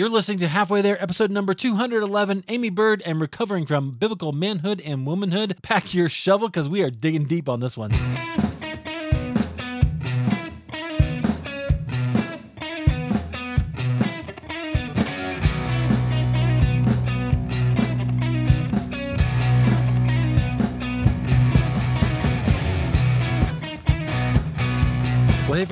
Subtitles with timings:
[0.00, 2.44] You're listening to Halfway There, episode number 211.
[2.48, 5.58] Aimee Byrd and recovering from biblical manhood and womanhood.
[5.62, 7.92] Pack your shovel because we are digging deep on this one.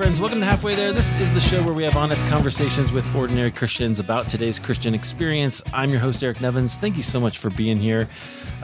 [0.09, 0.91] Friends, welcome to Halfway There.
[0.91, 4.95] This is the show where we have honest conversations with ordinary Christians about today's Christian
[4.95, 5.61] experience.
[5.71, 6.79] I'm your host, Eric Nevins.
[6.79, 8.09] Thank you so much for being here.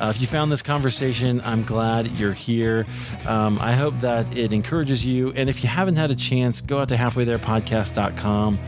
[0.02, 2.88] Uh, if you found this conversation, I'm glad you're here.
[3.28, 5.34] Um, I hope that it encourages you.
[5.34, 8.60] And if you haven't had a chance, go out to halfwaytherepodcast.com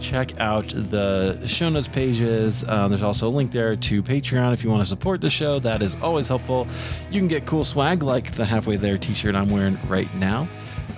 [0.00, 2.62] check out the show notes pages.
[2.64, 5.60] Uh, there's also a link there to Patreon if you want to support the show.
[5.60, 6.66] That is always helpful.
[7.10, 10.46] You can get cool swag like the Halfway There t shirt I'm wearing right now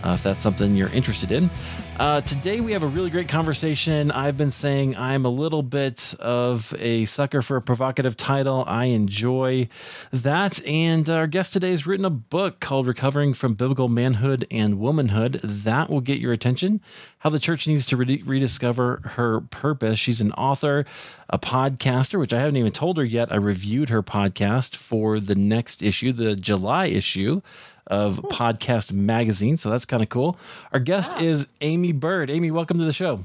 [0.06, 1.50] uh, if that's something you're interested in.
[1.98, 4.10] Uh, today, we have a really great conversation.
[4.10, 8.64] I've been saying I'm a little bit of a sucker for a provocative title.
[8.66, 9.68] I enjoy
[10.12, 10.64] that.
[10.66, 15.40] And our guest today has written a book called Recovering from Biblical Manhood and Womanhood.
[15.42, 16.82] That will get your attention.
[17.20, 19.98] How the church needs to re- rediscover her purpose.
[19.98, 20.84] She's an author,
[21.30, 23.32] a podcaster, which I haven't even told her yet.
[23.32, 27.40] I reviewed her podcast for the next issue, the July issue
[27.86, 29.56] of Podcast Magazine.
[29.56, 30.38] So that's kind of cool.
[30.72, 31.22] Our guest Wow.
[31.24, 32.30] is Aimee Byrd.
[32.30, 33.20] Aimee, welcome to the show.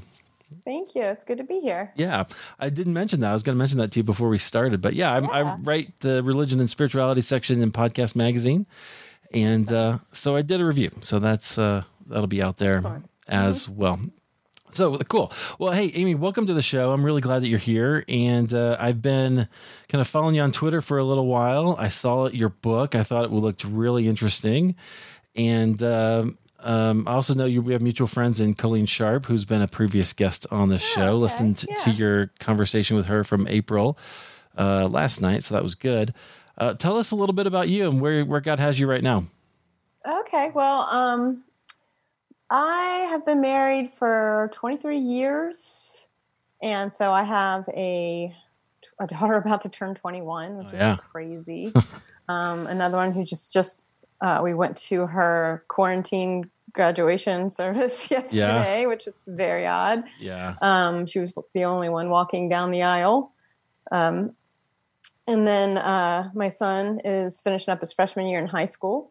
[0.64, 1.02] Thank you.
[1.02, 1.92] It's good to be here.
[1.96, 2.24] Yeah,
[2.60, 3.30] I didn't mention that.
[3.30, 4.82] I was going to mention that to you before we started.
[4.82, 8.66] But yeah, I'm, I write the religion and spirituality section in Podcast Magazine,
[9.32, 10.90] and uh, so I did a review.
[11.00, 13.08] So that's uh, that'll be out there Excellent.
[13.28, 13.98] as well.
[14.74, 15.30] So cool.
[15.58, 16.92] Well, hey, Aimee, welcome to the show.
[16.92, 18.04] I'm really glad that you're here.
[18.08, 19.46] And uh, I've been
[19.88, 21.76] kind of following you on Twitter for a little while.
[21.78, 22.94] I saw your book.
[22.94, 24.74] I thought it looked really interesting.
[25.36, 29.44] And um, um, I also know you, we have mutual friends in Colleen Sharp, who's
[29.44, 31.02] been a previous guest on the show.
[31.02, 31.12] okay.
[31.12, 33.98] Listened to, to your conversation with her from April
[34.56, 35.42] uh, last night.
[35.42, 36.14] So that was good.
[36.56, 39.02] Uh, tell us a little bit about you and where, where God has you right
[39.02, 39.26] now.
[40.06, 40.50] Okay.
[40.54, 41.44] Well, um,
[42.54, 46.06] I have been married for 23 years.
[46.62, 48.34] And so I have a,
[49.00, 51.72] a daughter about to turn 21, which Oh, is crazy.
[52.28, 53.86] um, another one who just, just,
[54.20, 60.04] uh, we went to her quarantine graduation service yesterday, which is very odd.
[60.20, 60.54] Yeah.
[60.60, 63.32] Um, she was the only one walking down the aisle.
[63.90, 64.36] Um,
[65.26, 69.10] and then uh, my son is finishing up his freshman year in high school.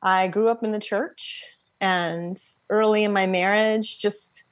[0.00, 1.44] I grew up in the church,
[1.80, 2.36] and
[2.70, 4.44] early in my marriage, just,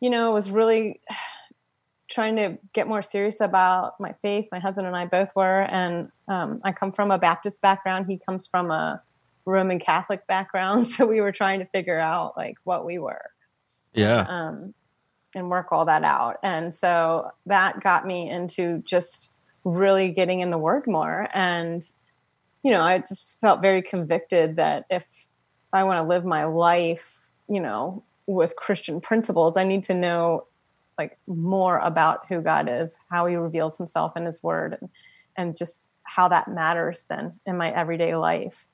[0.00, 1.00] you know, was really
[2.10, 4.48] trying to get more serious about my faith.
[4.50, 5.62] My husband and I both were.
[5.62, 9.02] And um, I come from a Baptist background, he comes from a
[9.44, 10.86] Roman Catholic background.
[10.94, 13.26] So we were trying to figure out like what we were
[13.92, 14.24] Yeah.
[14.28, 14.74] um,
[15.34, 16.36] and work all that out.
[16.42, 19.32] And so that got me into just
[19.64, 21.28] really getting in the word more.
[21.34, 21.82] And,
[22.62, 25.06] you know, I just felt very convicted that if
[25.72, 30.46] I want to live my life, you know, with Christian principles, I need to know
[30.98, 34.90] like more about who God is, how he reveals himself in his word and,
[35.36, 38.66] and just how that matters then in my everyday life.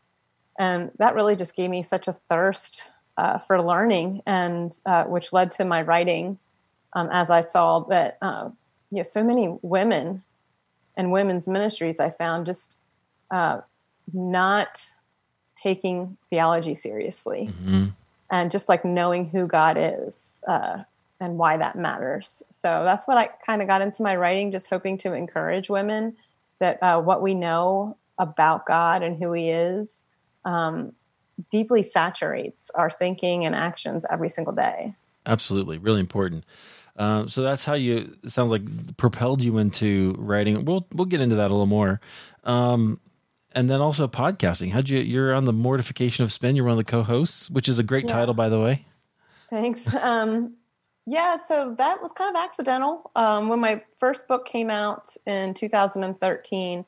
[0.59, 5.33] And that really just gave me such a thirst uh, for learning, and uh, which
[5.33, 6.39] led to my writing.
[6.95, 8.51] Um, as I saw that, uh,
[8.91, 10.23] you know, so many women
[10.97, 12.77] and women's ministries, I found just
[13.31, 13.61] uh,
[14.13, 14.81] not
[15.65, 17.93] taking theology seriously, Mhm.
[18.31, 20.85] and just like knowing who God is uh,
[21.19, 22.43] and why that matters.
[22.51, 26.17] So that's what I kind of got into my writing, just hoping to encourage women
[26.61, 30.05] that uh, what we know about God and who He is
[30.45, 30.93] um,
[31.51, 34.95] deeply saturates our thinking and actions every single day.
[35.27, 36.45] Absolutely, really important.
[36.97, 38.13] Um, so that's how you.
[38.23, 38.63] It sounds like
[38.99, 40.65] propelled you into writing.
[40.65, 42.01] We'll we'll get into that a little more,
[42.45, 43.01] um,
[43.55, 44.73] and then also podcasting.
[44.73, 44.99] How'd you?
[44.99, 46.57] You're on the Mortification of Spin.
[46.57, 48.17] You're one of the co-hosts, which is a great Yeah.
[48.17, 48.85] title, by the way.
[49.51, 49.93] Thanks.
[49.95, 50.57] Um,
[51.07, 53.11] yeah, so that was kind of accidental.
[53.15, 56.85] Um, when my first book came out in 2013,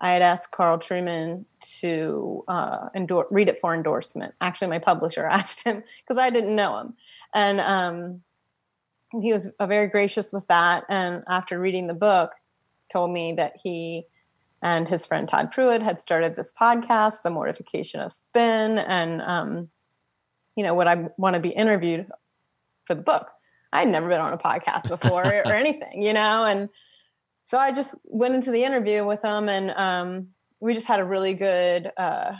[0.00, 1.44] I had asked Carl Trueman
[1.80, 4.34] to uh, endor- read it for endorsement.
[4.40, 6.94] Actually, my publisher asked him because I didn't know him.
[7.34, 8.22] And um,
[9.20, 10.84] he was uh, very gracious with that.
[10.88, 12.32] And after reading the book,
[12.92, 14.04] told me that he
[14.62, 19.68] and his friend Todd Pruitt had started this podcast, The Mortification of Spin, and um,
[20.56, 22.06] you know, would I want to be interviewed
[22.84, 23.30] for the book?
[23.72, 26.68] I'd never been on a podcast before or anything, you know, and
[27.44, 30.28] so I just went into the interview with him, and um,
[30.60, 32.34] we just had a really good uh,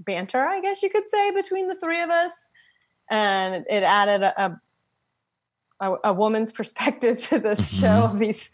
[0.00, 2.50] banter, I guess you could say, between the three of us,
[3.10, 4.60] and it added a, a
[6.04, 7.80] a, woman's perspective to this Mhm.
[7.80, 8.50] show these,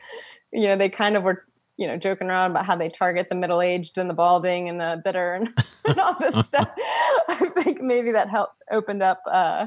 [0.52, 1.44] you know, they kind of were,
[1.76, 4.81] you know, joking around about how they target the middle aged and the balding and
[4.81, 5.49] the bitter and,
[5.84, 6.70] and all this stuff.
[7.28, 9.67] I think maybe that helped opened up uh,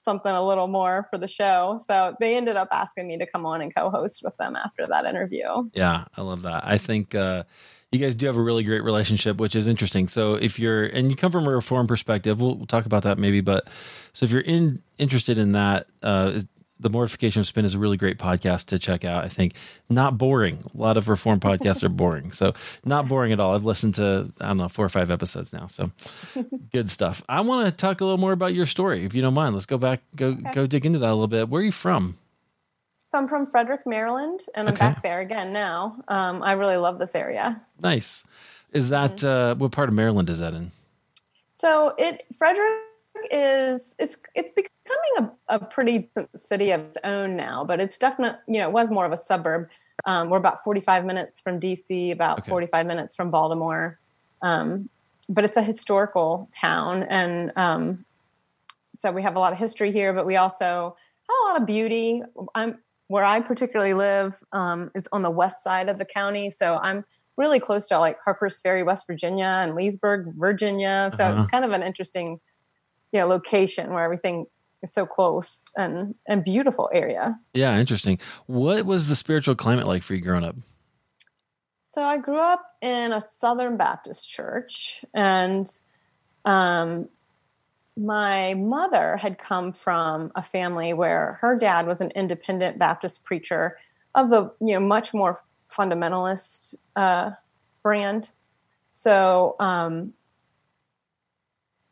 [0.00, 1.80] something a little more for the show.
[1.86, 4.86] So they ended up asking me to come on and co host with them after
[4.86, 5.70] that interview.
[5.72, 6.66] Yeah, I love that.
[6.66, 7.44] I think uh,
[7.90, 10.08] you guys do have a really great relationship, which is interesting.
[10.08, 13.18] So if you're and you come from a reform perspective, we'll, we'll talk about that
[13.18, 13.40] maybe.
[13.40, 13.68] But
[14.12, 16.40] so if you're in interested in that, uh,
[16.80, 19.24] the Mortification of Spin is a really great podcast to check out.
[19.24, 19.54] I think
[19.88, 20.58] not boring.
[20.74, 22.52] A lot of reform podcasts are boring, so
[22.84, 23.54] not boring at all.
[23.54, 25.92] I've listened to I don't know four or five episodes now, so
[26.72, 27.22] good stuff.
[27.28, 29.54] I want to talk a little more about your story, if you don't mind.
[29.54, 31.48] Let's go back, go go dig into that a little bit.
[31.48, 32.18] Where are you from?
[33.06, 34.86] So I'm from Frederick, Maryland, and I'm Okay.
[34.86, 35.96] back there again now.
[36.08, 37.60] Um, I really love this area.
[37.80, 38.24] Nice.
[38.72, 40.72] Is that uh, what part of Maryland is that in?
[41.50, 42.80] So it Frederick
[43.30, 48.38] is it's it's becoming a, a pretty city of its own now, but it's definitely
[48.46, 49.68] you know it was more of a suburb.
[50.06, 52.48] Um, we're about 45 minutes from DC, about Okay.
[52.50, 53.98] 45 minutes from Baltimore,
[54.42, 54.88] um,
[55.28, 58.04] but it's a historical town, and um,
[58.94, 60.12] so we have a lot of history here.
[60.12, 60.96] But we also
[61.28, 62.22] have a lot of beauty.
[62.54, 62.78] I'm
[63.08, 67.04] where I particularly live um, is on the west side of the county, so I'm
[67.36, 71.12] really close to like Harper's Ferry, West Virginia, and Leesburg, Virginia.
[71.14, 71.40] So Uh-huh.
[71.40, 72.40] it's kind of an interesting,
[73.14, 74.46] you know, location where everything
[74.82, 77.38] is so close and and beautiful area.
[77.54, 78.18] Yeah, interesting.
[78.46, 80.56] What was the spiritual climate like for you growing up?
[81.82, 85.68] So I grew up in a Southern Baptist church, and
[86.44, 87.08] um,
[87.96, 93.78] my mother had come from a family where her dad was an independent Baptist preacher
[94.16, 97.30] of the you know much more fundamentalist uh,
[97.84, 98.32] brand.
[98.88, 100.14] So um,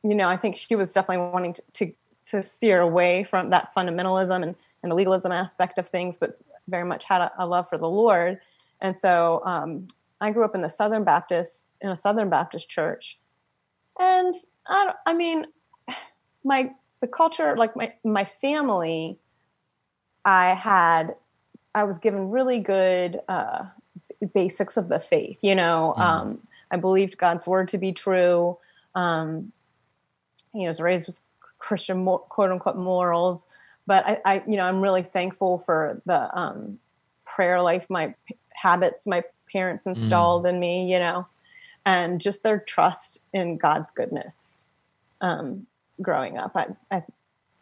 [0.02, 1.92] you know, I think she was definitely wanting to, to
[2.24, 6.38] to steer away from that fundamentalism and, and the legalism aspect of things, but
[6.68, 8.38] very much had a, a love for the Lord.
[8.80, 9.88] And so um,
[10.20, 13.18] I grew up in the Southern Baptist in a Southern Baptist church,
[13.98, 14.34] and
[14.66, 15.46] I, I mean,
[16.44, 19.18] my the culture, like my my family,
[20.24, 21.16] I had,
[21.74, 23.66] I was given really good uh,
[24.34, 25.38] basics of the faith.
[25.42, 26.02] You know, Mhm.
[26.02, 28.56] um, I believed God's word to be true.
[28.94, 29.52] Um,
[30.54, 31.20] you know, was raised with
[31.58, 33.46] Christian quote unquote morals,
[33.86, 36.78] but I, I, you know, I'm really thankful for the um,
[37.24, 41.26] prayer life, my p- habits, my parents installed in me, you know,
[41.84, 44.68] and just their trust in God's goodness.
[45.20, 45.66] Um,
[46.00, 46.96] growing up, I, I,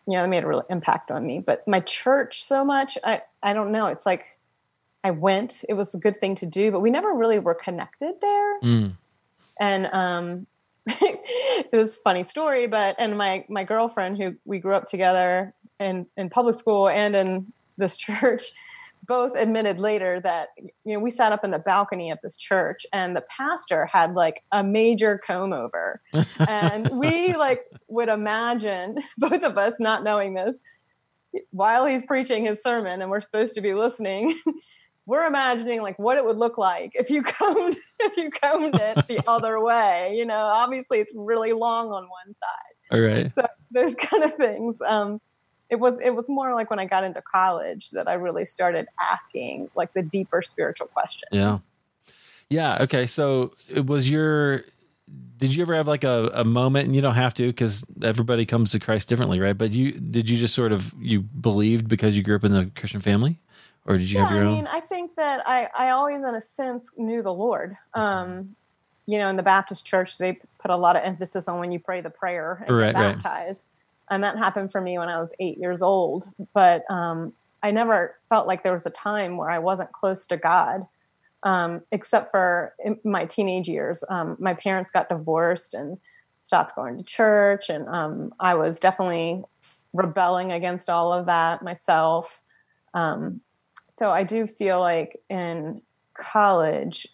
[0.07, 1.41] you know, that made a real impact on me.
[1.41, 3.87] But my church, so much, I, I don't know.
[3.87, 4.25] It's like
[5.05, 8.15] I went; it was a good thing to do, but we never really were connected
[8.21, 8.97] there Mm.
[9.59, 10.47] and um
[10.87, 15.55] it was a funny story but and my my girlfriend who we grew up together
[15.79, 18.44] in in public school and in this church
[19.06, 20.49] both admitted later that
[20.85, 24.15] you know we sat up in the balcony of this church and the pastor had
[24.15, 26.00] like a major comb over.
[26.47, 30.59] And we like would imagine both of us not knowing this
[31.50, 34.38] while he's preaching his sermon and we're supposed to be listening
[35.11, 39.07] we're imagining like what it would look like if you combed if you combed it
[39.09, 43.35] the other way you know obviously it's really long on one side All right.
[43.35, 45.21] so those kind of things um
[45.69, 48.87] it was it was more like when i got into college that i really started
[49.01, 51.58] asking like the deeper spiritual questions Yeah.
[52.49, 52.79] Yeah.
[52.81, 53.06] Okay.
[53.06, 54.65] So it was your.
[55.37, 58.44] Did you ever have like a, a moment, and you don't have to because everybody
[58.44, 59.56] comes to Christ differently, right?
[59.56, 62.70] But you did you just sort of you believed because you grew up in the
[62.75, 63.39] Christian family,
[63.91, 64.55] or did you yeah, have your I own?
[64.55, 67.77] mean, I think that I, I always, in a sense, knew the Lord.
[67.94, 68.56] Um,
[69.06, 71.79] you know, in the Baptist church, they put a lot of emphasis on when you
[71.81, 73.15] pray the prayer and Right, get right.
[73.15, 73.69] baptized.
[74.11, 76.29] And that happened for me when I was eight years old.
[76.53, 77.32] But um,
[77.63, 80.87] I never felt like there was a time where I wasn't close to God,
[81.43, 84.05] um, except for in my teenage years.
[84.09, 85.99] Um, my parents got divorced and
[86.43, 87.69] stopped going to church.
[87.69, 89.43] And um, I was definitely
[89.93, 92.41] rebelling against all of that myself.
[92.94, 93.41] Um,
[93.91, 95.82] so I do feel like in
[96.15, 97.09] college,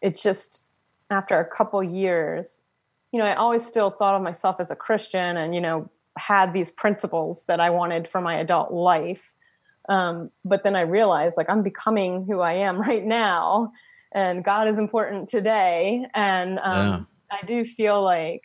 [0.00, 0.66] it's just
[1.10, 2.64] after a couple years,
[3.12, 6.52] you know, I always still thought of myself as a Christian and, you know, had
[6.52, 9.32] these principles that I wanted for my adult life.
[9.88, 13.72] Um, but then I realized like I'm becoming who I am right now
[14.12, 16.06] and God is important today.
[16.14, 18.42] And um, I do feel like,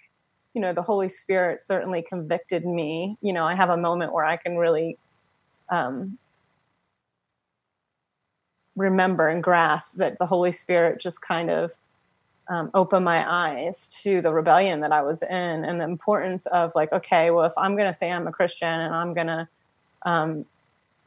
[0.53, 3.17] you know, the Holy Spirit certainly convicted me.
[3.21, 4.97] You know, I have a moment where I can really
[5.69, 6.17] um,
[8.77, 11.73] remember and grasp that the Holy Spirit just kind of
[12.47, 16.73] um, opened my eyes to the rebellion that I was in and the importance of
[16.75, 19.47] like, okay, well, if I'm going to say I'm a Christian and I'm going to,
[20.03, 20.45] um,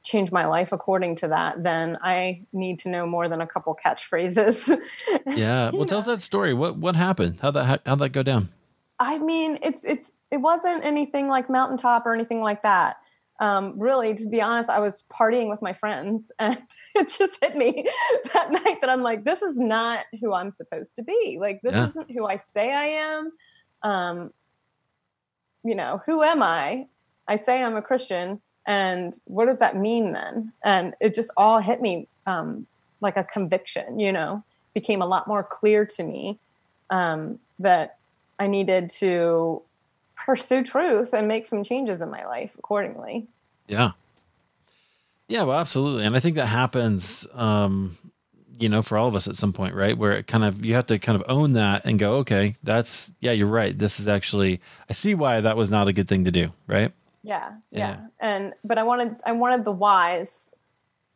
[0.03, 3.77] change my life according to that, then I need to know more than a couple
[3.85, 4.69] catchphrases.
[5.27, 5.71] yeah.
[5.71, 6.55] Well, tell us that story.
[6.55, 7.41] What what happened?
[7.41, 8.49] How that how'd that go down?
[8.99, 12.97] I mean, it's it's it wasn't anything like mountaintop or anything like that.
[13.41, 16.61] Um, really, to be honest, I was partying with my friends, and
[16.95, 17.89] it just hit me
[18.35, 21.39] that night that I'm like, this is not who I'm supposed to be.
[21.41, 21.89] Like, this yeah.
[21.89, 23.33] isn't who I say I am.
[23.83, 24.31] Um,
[25.65, 26.87] you know, who am I?
[27.29, 30.53] I say I'm a Christian, and what does that mean then?
[30.63, 32.67] And it just all hit me um,
[33.01, 33.99] like a conviction.
[33.99, 34.45] You know,
[34.75, 36.39] became a lot more clear to me
[36.91, 37.97] um, that
[38.39, 39.63] I needed to
[40.31, 43.27] pursue truth and make some changes in my life accordingly.
[43.67, 43.93] Yeah.
[45.27, 46.05] Yeah, well, absolutely.
[46.07, 47.99] And I think that happens, um,
[48.57, 49.99] you know, for all of us at some point, right?
[49.99, 53.13] Where it kind of, you have to kind of own that and go, okay, that's,
[53.19, 53.77] yeah, you're right.
[53.77, 56.93] This is actually, I see why that was not a good thing to do, right?
[57.25, 57.55] Yeah.
[57.73, 57.79] Yeah.
[57.79, 58.01] yeah.
[58.21, 60.55] And, but I wanted, I wanted the whys,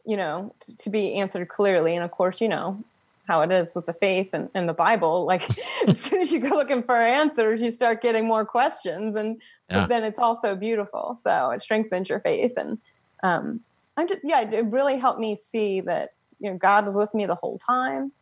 [0.05, 1.95] you know, to, to be answered clearly.
[1.95, 2.83] And of course, you know,
[3.27, 5.25] how it is with the faith and, and the Bible.
[5.25, 5.49] Like
[5.89, 9.41] as soon as you go looking for answers, you start getting more questions, and
[9.71, 9.87] yeah.
[9.87, 11.19] then it's also beautiful.
[11.21, 12.79] So it strengthens your faith, and
[13.23, 13.61] um,
[13.97, 17.27] I'm just yeah, it really helped me see that you know God was with me
[17.27, 18.13] the whole time.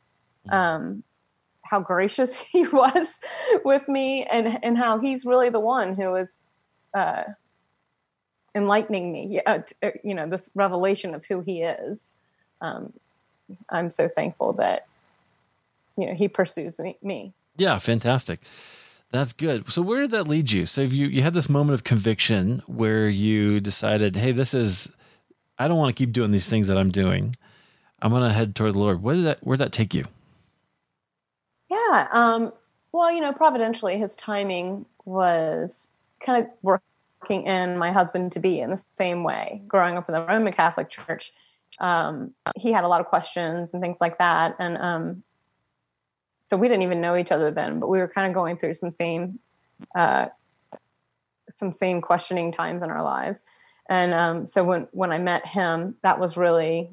[0.47, 0.54] Mm-hmm.
[0.54, 1.02] Um,
[1.62, 3.18] how gracious He was
[3.64, 6.44] with me, and and how He's really the one who is.
[6.94, 7.25] Uh,
[8.54, 9.61] enlightening me uh,
[10.04, 12.16] you know this revelation of who he is
[12.61, 12.92] um,
[13.71, 14.87] i'm so thankful that
[15.97, 17.35] you know he pursues me.
[17.57, 18.41] Yeah, fantastic.
[19.11, 19.71] That's good.
[19.71, 20.65] So where did that lead you?
[20.65, 24.91] So you you had this moment of conviction where you decided, hey, this is
[25.59, 27.37] I don't want to keep doing these things that I'm doing.
[28.01, 29.03] I'm going to head toward the Lord.
[29.03, 30.07] Where did that where did that take you?
[31.71, 32.09] Yeah.
[32.11, 32.53] Um,
[32.93, 35.95] well, you know, providentially, his timing was
[36.25, 39.63] kind of working in my husband to be in the same way.
[39.67, 41.33] Growing up in the Roman Catholic Church,
[41.81, 45.23] um, he had a lot of questions and things like that, and um,
[46.45, 48.75] so we didn't even know each other then, but we were kind of going through
[48.75, 49.39] some same
[49.95, 50.27] uh,
[51.51, 53.45] some same questioning times in our lives.
[53.89, 56.91] And um, so when when I met him, that was really,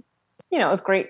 [0.52, 1.10] you know, it was great.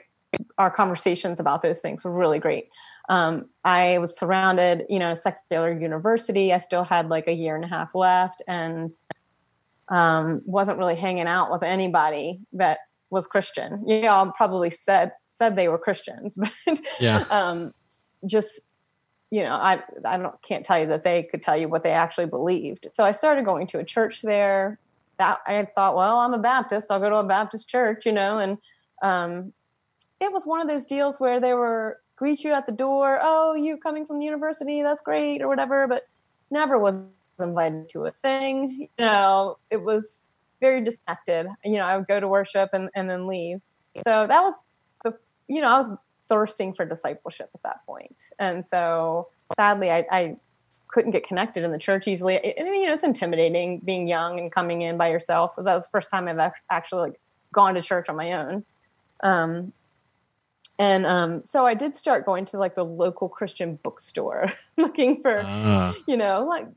[0.58, 2.70] Our conversations about those things were really great.
[3.10, 6.54] Um, I was surrounded, you know, a secular university.
[6.54, 8.92] I still had like a year and a half left, and
[9.88, 12.80] um, wasn't really hanging out with anybody that
[13.10, 13.84] was Christian.
[13.88, 17.26] You know, probably said said they were Christians, but yeah.
[17.32, 17.74] um,
[18.26, 18.78] just
[19.32, 21.92] you know i i don't can't tell you that they could tell you what they
[21.92, 22.88] actually believed.
[22.92, 24.80] So i started going to a church there.
[25.18, 26.92] That i thought well i'm a baptist.
[26.92, 28.58] I'll go to a baptist church you know and
[29.02, 29.54] um,
[30.20, 33.20] it was one of those deals where they were greet you at the door.
[33.22, 34.82] Oh you coming from the university?
[34.82, 35.88] That's great or whatever.
[35.88, 36.04] But
[36.52, 37.06] never was
[37.40, 38.90] invited to a thing.
[38.98, 43.10] You know it was very disconnected you know i would go to worship and, and
[43.10, 43.62] then leave.
[44.04, 44.56] So that was
[45.04, 45.94] the you know i was
[46.30, 48.20] thirsting for discipleship at that point.
[48.38, 50.36] And so sadly, I, I
[50.88, 52.38] couldn't get connected in the church easily.
[52.58, 55.56] And, you know, it's intimidating being young and coming in by yourself.
[55.58, 57.20] That was the first time I've actually like
[57.52, 58.66] gone to church on my own.
[59.22, 59.74] Um,
[60.78, 65.40] and um, so I did start going to like the local Christian bookstore, looking for,
[65.40, 65.94] uh.
[66.08, 66.68] you know, like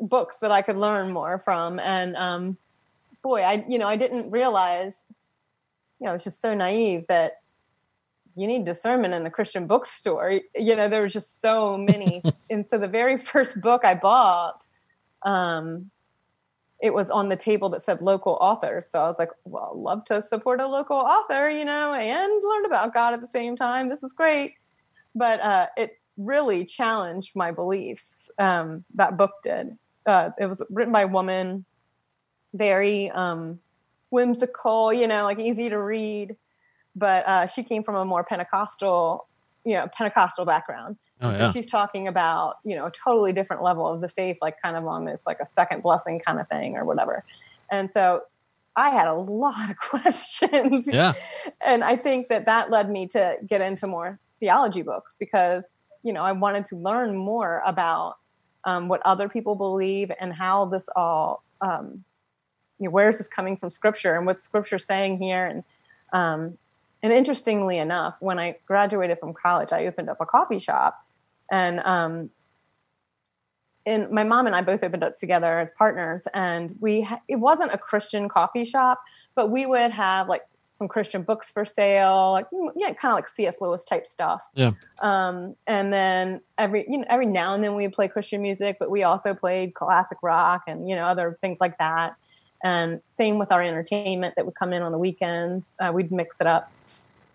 [0.00, 1.78] books that I could learn more from.
[1.78, 2.56] And um,
[3.22, 5.04] boy, I, you know, I didn't realize,
[6.00, 7.40] you know, it's just so naive that
[8.40, 10.40] you need discernment in the Christian bookstore.
[10.54, 12.22] You know, there was just so many.
[12.50, 14.66] and so the very first book I bought,
[15.22, 15.90] um,
[16.80, 18.86] it was on the table that said local authors.
[18.86, 22.42] So I was like, well, I'd love to support a local author, you know, and
[22.42, 23.90] learn about God at the same time.
[23.90, 24.54] This is great.
[25.14, 28.30] But uh, it really challenged my beliefs.
[28.38, 29.76] Um, that book did.
[30.06, 31.66] Uh, it was written by a woman,
[32.54, 33.60] very um,
[34.08, 36.36] whimsical, you know, like easy to read
[36.96, 39.26] but uh, she came from a more Pentecostal,
[39.64, 40.96] you know, Pentecostal background.
[41.22, 44.60] Oh, so she's talking about, you know, a totally different level of the faith, like
[44.62, 47.24] kind of on this like a second blessing kind of thing or whatever.
[47.70, 48.22] And so
[48.74, 50.88] I had a lot of questions.
[50.90, 51.12] Yeah.
[51.64, 56.12] and I think that that led me to get into more theology books because, you
[56.12, 58.16] know, I wanted to learn more about
[58.64, 62.04] um, what other people believe and how this all, um,
[62.78, 65.46] you know, where is this coming from scripture and what's scripture saying here?
[65.46, 65.64] And,
[66.14, 66.58] um,
[67.02, 71.04] and interestingly enough, when I graduated from college, I opened up a coffee shop,
[71.50, 72.30] and um,
[73.86, 76.28] and my mom and I both opened up together as partners.
[76.34, 79.02] And we ha- it wasn't a Christian coffee shop,
[79.34, 83.28] but we would have like some Christian books for sale, like yeah, kind of like
[83.28, 83.60] C.S.
[83.60, 84.46] Lewis type stuff.
[84.54, 84.72] Yeah.
[85.02, 88.76] Um, and then every you know every now and then we would play Christian music,
[88.78, 92.14] but we also played classic rock and you know other things like that.
[92.62, 95.76] And same with our entertainment that would come in on the weekends.
[95.80, 96.70] Uh, we'd mix it up.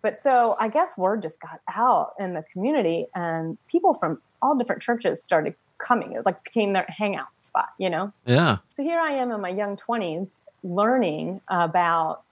[0.01, 4.55] But so I guess word just got out in the community, and people from all
[4.55, 6.11] different churches started coming.
[6.13, 8.13] It was like became their hangout spot, you know?
[8.25, 8.57] Yeah.
[8.71, 12.27] So here I am in my young 20s learning about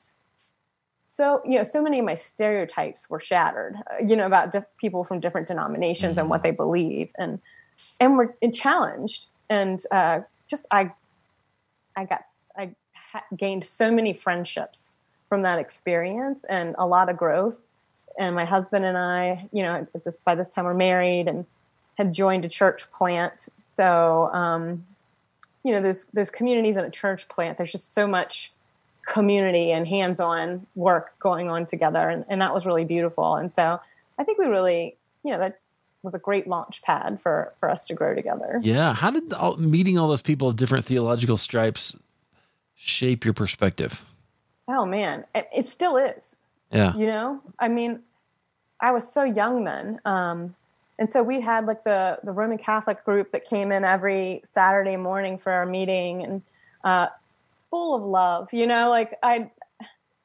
[1.06, 4.66] so you know so many of my stereotypes were shattered uh, you know about diff-
[4.78, 7.40] people from different denominations and what they believe and
[8.00, 10.92] and were and challenged and uh, just i
[11.96, 12.22] i got
[13.14, 14.98] ha- gained so many friendships
[15.30, 17.76] from that experience and a lot of growth.
[18.20, 21.46] And my husband and i you know this by this time we're married and
[21.98, 23.48] had joined a church plant.
[23.58, 24.86] So um,
[25.64, 27.58] you know those those communities in a church plant.
[27.58, 28.52] There's just so much
[29.06, 32.08] community and hands-on work going on together.
[32.08, 33.36] And, and that was really beautiful.
[33.36, 33.80] And so
[34.20, 35.60] i think we really you know that
[36.04, 38.60] was a great launch pad for for us to grow together.
[38.62, 38.94] Yeah.
[38.94, 41.98] How did all, meeting all those people of different theological stripes
[42.88, 44.04] shape your perspective?
[44.70, 46.38] oh man it, it still is
[46.72, 46.96] Yeah.
[46.96, 48.00] you know i mean
[48.80, 50.56] i was so young then um,
[50.98, 54.96] and so we had like the the roman catholic group that came in every saturday
[54.96, 56.42] morning for our meeting and
[56.86, 57.08] uh,
[57.70, 59.52] full of love you know like i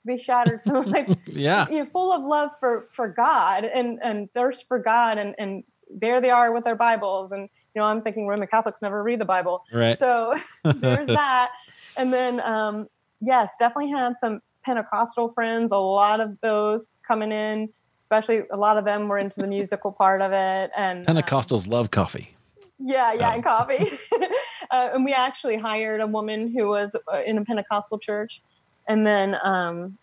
[0.05, 1.69] they shattered some of my Yeah.
[1.69, 5.65] you know, full of love for for God and and thirst for God and and
[5.91, 7.43] there they are with their Bibles and
[7.75, 9.99] you know I'm thinking Roman Catholics never read the Bible Right.
[9.99, 10.35] so
[10.65, 11.51] there's that
[11.99, 12.87] and then um
[13.21, 17.69] yes definitely had some Pentecostal friends a lot of those coming in
[18.01, 21.67] especially a lot of them were into the musical part of it and um, Pentecostals
[21.69, 22.35] love coffee.
[22.79, 23.35] yeah, yeah, Oh.
[23.35, 23.91] and coffee.
[24.71, 28.41] uh, and we actually hired a woman who was uh, in a Pentecostal church,
[28.87, 29.99] and then um,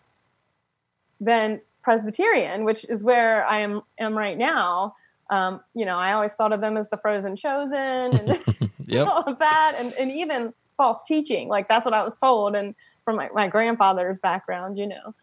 [1.20, 4.94] then Presbyterian, which is where I am am right now.
[5.30, 8.38] Um, you know, I always thought of them as the frozen chosen and
[8.86, 9.06] Yep.
[9.08, 11.48] all of that, and and even false teaching.
[11.48, 15.14] Like that's what I was told, and from my, my grandfather's background, you know.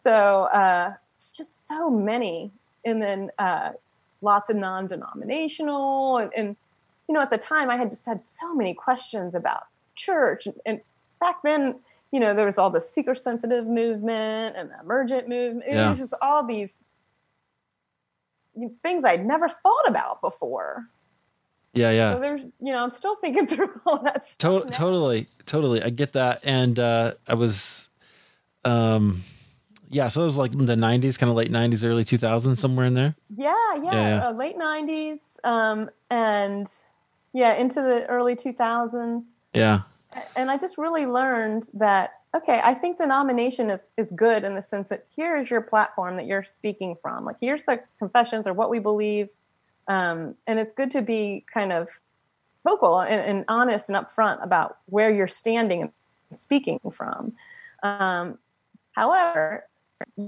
[0.00, 0.94] So uh,
[1.34, 2.50] just so many,
[2.84, 3.70] and then uh,
[4.20, 6.56] lots of non-denominational, and, and
[7.08, 10.46] you know, at the time I had just had so many questions about church.
[10.46, 10.80] And, and
[11.20, 15.64] back then, you know, there was all the seeker sensitive movement and the emergent movement.
[15.66, 15.88] It Yeah.
[15.88, 16.80] was just all these
[18.82, 20.88] things I'd never thought about before.
[21.74, 21.90] Yeah.
[21.90, 22.12] Yeah.
[22.14, 24.64] So there's, you know, I'm still thinking through all that stuff.
[24.64, 25.82] To- totally, totally.
[25.82, 26.40] I get that.
[26.44, 27.90] And uh, I was,
[28.64, 29.22] um,
[29.88, 30.08] yeah.
[30.08, 32.94] So it was like in the '90s, kind of late '90s, early 2000s, somewhere in
[32.94, 33.14] there.
[33.34, 34.28] Yeah, yeah, Yeah, yeah.
[34.28, 36.66] Uh, late 90s um, and
[37.32, 39.22] yeah, into the early 2000s.
[39.54, 39.80] Yeah.
[40.36, 44.62] and I just really learned that okay, I think denomination is is good in the
[44.62, 47.24] sense that here is your platform that you're speaking from.
[47.24, 49.28] Like here's the confessions or what we believe,
[49.88, 51.88] um, and it's good to be kind of
[52.64, 55.92] vocal and, and honest and upfront about where you're standing
[56.30, 57.32] and speaking from.
[57.82, 58.38] Um,
[58.92, 59.64] however,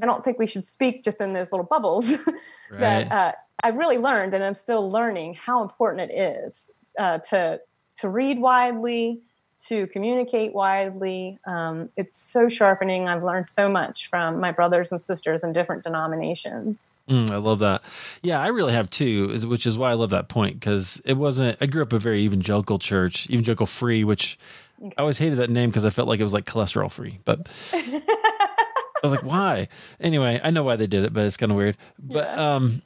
[0.03, 2.13] I don't think we should speak just in those little bubbles.
[2.71, 2.81] Right.
[2.81, 7.61] that uh, I really learned, and I'm still learning how important it is uh, to
[7.97, 9.21] to read widely,
[9.67, 11.39] to communicate widely.
[11.47, 13.09] Um, it's so sharpening.
[13.09, 16.91] I've learned so much from my brothers and sisters in different denominations.
[17.09, 17.83] Mm, I love that.
[18.23, 21.59] Yeah, I really have too, which is why I love that point because it wasn't.
[21.61, 24.39] I grew up a very evangelical church, evangelical free, which
[24.83, 27.21] I always hated that name because I felt like it was like cholesterol free.
[27.25, 29.69] But I was like, why?
[30.01, 31.77] Anyway, I know why they did it, but it's kind of weird.
[31.99, 32.55] But Yeah.
[32.55, 32.83] um,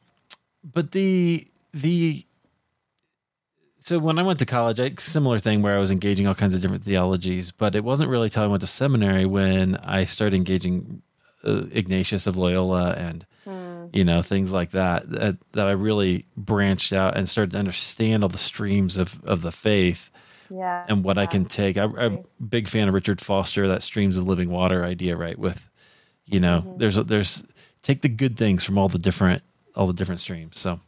[0.65, 2.25] but the the
[3.89, 6.55] so when I went to college, I similar thing where I was engaging all kinds
[6.55, 10.37] of different theologies, but it wasn't really until I went to seminary when I started
[10.37, 11.01] engaging
[11.43, 13.25] uh, Ignatius of Loyola and
[13.95, 18.23] you know things like that, that that I really branched out and started to understand
[18.23, 20.11] all the streams of of the faith
[20.51, 20.85] Yeah.
[20.89, 21.79] and what I can take.
[21.79, 25.39] I, I'm a big fan of Richard Foster, that streams of living water idea, right?
[25.39, 25.71] With
[26.27, 26.79] you know, Mm-hmm.
[26.79, 27.43] there's there's
[27.81, 29.43] take the good things from all the different
[29.75, 30.59] all the different streams.
[30.59, 30.81] So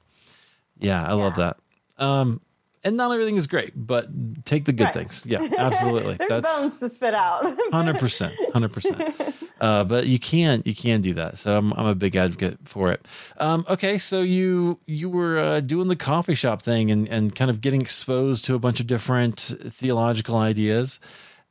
[0.79, 1.57] yeah, I love that.
[1.97, 2.41] Um,
[2.85, 4.09] and not everything is great, but
[4.45, 4.95] take the good Right.
[4.95, 5.25] things.
[5.27, 6.15] Yeah, absolutely.
[6.19, 7.45] There's That's bones to spit out.
[7.73, 9.15] hundred percent, hundred percent.
[9.61, 11.37] Uh, but you can you can do that.
[11.37, 13.07] So I'm I'm a big advocate for it.
[13.37, 17.51] Um, okay, so you you were uh, doing the coffee shop thing and and kind
[17.51, 20.99] of getting exposed to a bunch of different theological ideas,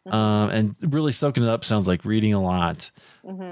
[0.08, 1.64] um, and really soaking it up.
[1.64, 2.90] Sounds like reading a lot.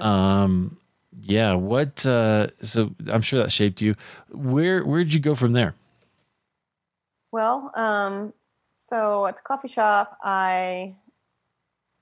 [0.02, 0.78] Um,
[1.22, 1.54] yeah.
[1.54, 2.04] What?
[2.08, 3.94] Uh, so I'm sure that shaped you.
[4.32, 5.76] Where where did you go from there?
[7.32, 8.34] Well, um,
[8.72, 10.96] so at the coffee shop, I,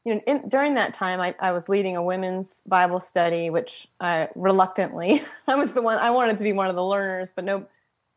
[0.03, 3.87] you know, in, during that time, I, I was leading a women's Bible study, which
[3.99, 7.43] I reluctantly, I was the one, I wanted to be one of the learners, but
[7.43, 7.65] no,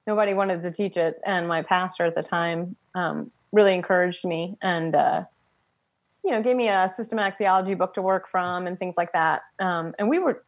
[0.06, 1.20] nobody wanted to teach it.
[1.24, 4.56] And my pastor at the time um, really encouraged me.
[4.60, 5.24] And uh,
[6.24, 9.42] you know, gave me a systematic theology book to work from and things like that.
[9.58, 10.44] Um, and we were,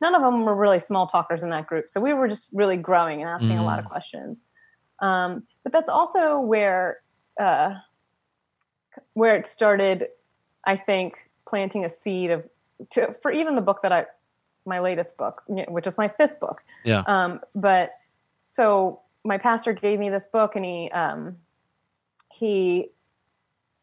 [0.00, 1.88] none of them were really small talkers in that group.
[1.88, 3.60] So we were just really growing and asking mm.
[3.60, 3.90] a lot of mm.
[3.90, 4.44] questions.
[4.98, 7.00] Um, but that's also where,
[7.40, 7.74] uh,
[9.14, 10.08] where it started,
[10.64, 12.48] I think, planting a seed of,
[12.90, 14.06] to, for even the book that I,
[14.64, 16.62] my latest book, which is my fifth book.
[16.84, 17.02] Yeah.
[17.06, 17.92] Um, but
[18.48, 21.36] so my pastor gave me this book and he, um,
[22.32, 22.88] he,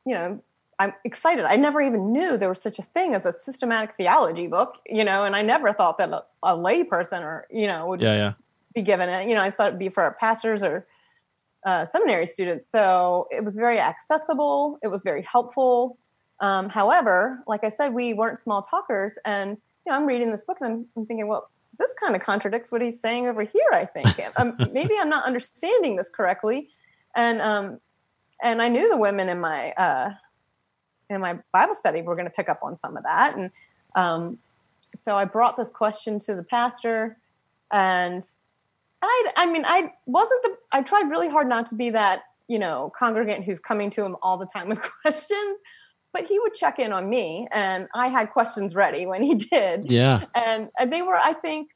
[0.06, 0.42] you know,
[0.80, 1.44] I'm excited.
[1.44, 5.04] I never even knew there was such a thing as a systematic theology book, you
[5.04, 8.16] know, and I never thought that a, a lay person or, you know, would yeah,
[8.16, 8.34] yeah.
[8.74, 9.28] be given it.
[9.28, 10.88] You know, I thought it'd be for our pastors or
[11.66, 12.70] uh, seminary students.
[12.70, 14.80] So it was very accessible.
[14.82, 15.98] It was very helpful.
[16.40, 19.18] Um, however, like I said, we weren't small talkers.
[19.26, 19.52] And,
[19.86, 22.72] you know, I'm reading this book and I'm, I'm thinking, well, this kind of contradicts
[22.72, 24.08] what he's saying over here, I think.
[24.38, 26.70] um, maybe I'm not understanding this correctly.
[27.16, 27.80] And, um,
[28.42, 30.12] and I knew the women in my, uh,
[31.10, 33.36] in my Bible study, we're going to pick up on some of that.
[33.36, 33.52] And
[33.96, 34.40] um,
[34.96, 37.18] so I brought this question to the pastor,
[37.72, 38.24] and
[39.02, 42.60] I, I mean, I wasn't the, I tried really hard not to be that, you
[42.60, 45.60] know, congregant who's coming to him all the time with questions,
[46.12, 49.92] but he would check in on me, and I had questions ready when he did.
[49.92, 50.26] Yeah.
[50.36, 51.70] And, and they were, I think,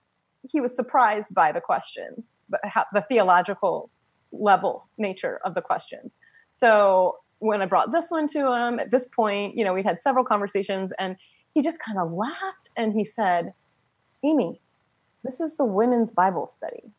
[0.49, 2.59] he was surprised by the questions, the,
[2.93, 3.89] the theological
[4.31, 6.19] level nature of the questions.
[6.49, 10.01] So when I brought this one to him at this point, you know, we'd had
[10.01, 11.15] several conversations and
[11.53, 13.53] he just kind of laughed and he said,
[14.23, 14.59] Aimee,
[15.23, 16.91] this is the women's Bible study.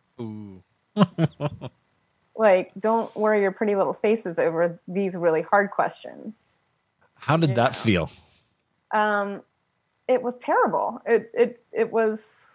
[2.36, 6.60] Like, don't worry your pretty little faces over these really hard questions.
[7.14, 7.76] How did you that know?
[7.76, 8.10] feel?
[8.92, 9.42] Um,
[10.08, 11.00] it was terrible.
[11.06, 12.50] It, it, it was,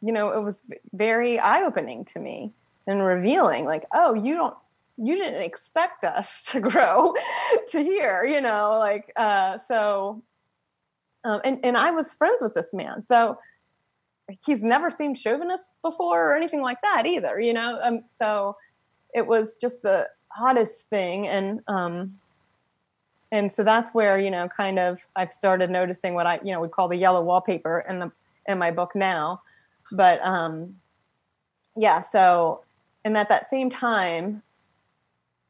[0.00, 2.52] you know, it was very eye opening to me
[2.86, 4.56] and revealing like, oh, you don't,
[4.96, 7.14] you didn't expect us to grow
[7.68, 10.22] to here, you know, like, uh, so,
[11.24, 13.04] um, and, and I was friends with this man.
[13.04, 13.38] So
[14.44, 17.78] he's never seemed chauvinist before or anything like that either, you know?
[17.82, 18.56] Um, so
[19.14, 21.26] it was just the hottest thing.
[21.26, 22.18] And, um,
[23.32, 26.60] and so that's where, you know, kind of I've started noticing what I, you know,
[26.60, 28.12] we call the yellow wallpaper in the,
[28.46, 29.42] in my book now.
[29.90, 30.76] But, um,
[31.76, 32.62] yeah, so,
[33.04, 34.42] and at that same time,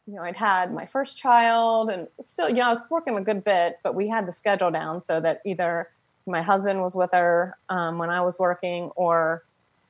[0.07, 3.21] you know, I'd had my first child and still, you know, I was working a
[3.21, 5.91] good bit, but we had the schedule down so that either
[6.29, 9.43] my husband was with her um, when I was working or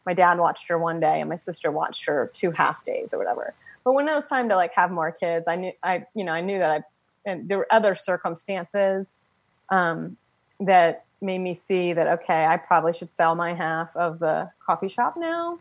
[0.07, 3.19] my dad watched her one day and my sister watched her two half days or
[3.19, 3.55] whatever.
[3.85, 6.33] But when it was time to like have more kids, I knew, I, you know,
[6.33, 6.83] I knew that I,
[7.31, 9.25] and there were other circumstances
[9.69, 10.17] um,
[10.61, 14.89] that made me see that, okay, I probably should sell my half of the coffee
[14.89, 15.59] shop now.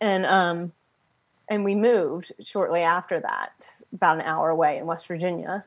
[0.00, 0.72] And, um,
[1.48, 5.64] and we moved shortly after that, about an hour away in West Virginia.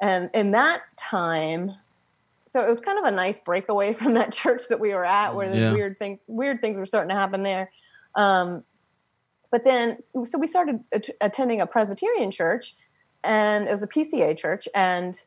[0.00, 1.72] And in that time,
[2.56, 5.34] so it was kind of a nice breakaway from that church that we were at,
[5.34, 5.72] where yeah.
[5.72, 7.70] weird things, weird things were starting to happen there.
[8.14, 8.64] Um,
[9.50, 12.74] but then, so we started at- attending a Presbyterian church,
[13.22, 15.20] and it was a PCA church, and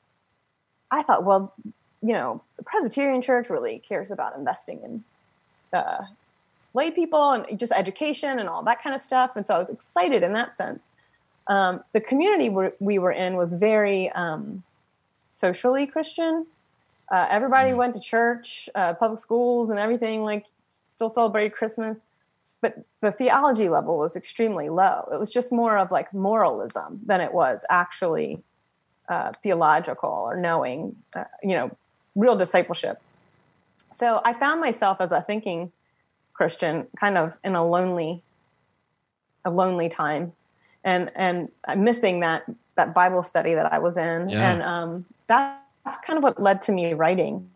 [0.89, 1.53] I thought, well,
[2.01, 5.03] you know, the Presbyterian church really cares about investing in
[5.71, 6.05] uh,
[6.73, 9.35] lay people and just education and all that kind of stuff.
[9.35, 10.93] And so I was excited in that sense.
[11.45, 14.63] Um, the community we were in was very um,
[15.25, 16.47] socially Christian.
[17.11, 17.77] Uh, everybody mm.
[17.77, 20.23] went to church, uh, public schools, and everything.
[20.23, 20.45] Like,
[20.87, 22.05] still celebrated Christmas,
[22.61, 25.07] but the theology level was extremely low.
[25.13, 28.41] It was just more of like moralism than it was actually
[29.07, 31.75] uh, theological or knowing, uh, you know,
[32.15, 33.01] real discipleship.
[33.91, 35.71] So I found myself as a thinking
[36.33, 38.21] Christian, kind of in a lonely,
[39.45, 40.33] a lonely time,
[40.83, 42.43] and and I'm missing that
[42.75, 44.51] that Bible study that I was in, yeah.
[44.51, 45.05] and um,
[45.85, 47.49] that's kind of what led to me writing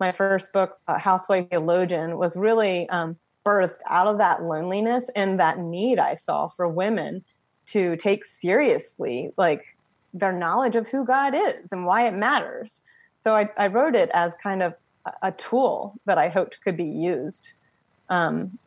[0.00, 3.16] my first book, uh, Housewife Theologian, was really um,
[3.46, 7.22] birthed out of that loneliness and that need I saw for women
[7.66, 9.76] to take seriously like
[10.12, 12.82] their knowledge of who God is and why it matters.
[13.18, 14.74] So I, I wrote it as kind of
[15.22, 17.52] a, tool that I hoped could be used
[18.08, 18.58] um,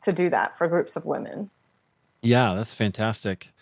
[0.00, 1.50] to do that for groups of women.
[2.22, 3.52] Yeah, that's fantastic.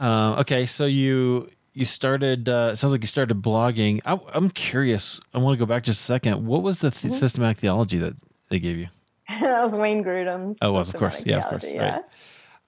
[0.00, 2.48] Uh, okay, so you you started.
[2.48, 4.00] Uh, it sounds like you started blogging.
[4.04, 5.20] I, am curious.
[5.32, 6.46] I want to go back just a second.
[6.46, 7.18] What was the th- mm-hmm.
[7.18, 8.14] systematic theology that
[8.48, 8.88] they gave you?
[9.28, 10.58] that was Wayne Grudem's.
[10.60, 11.94] Oh, was of course, yeah, of course, yeah.
[11.94, 12.04] right.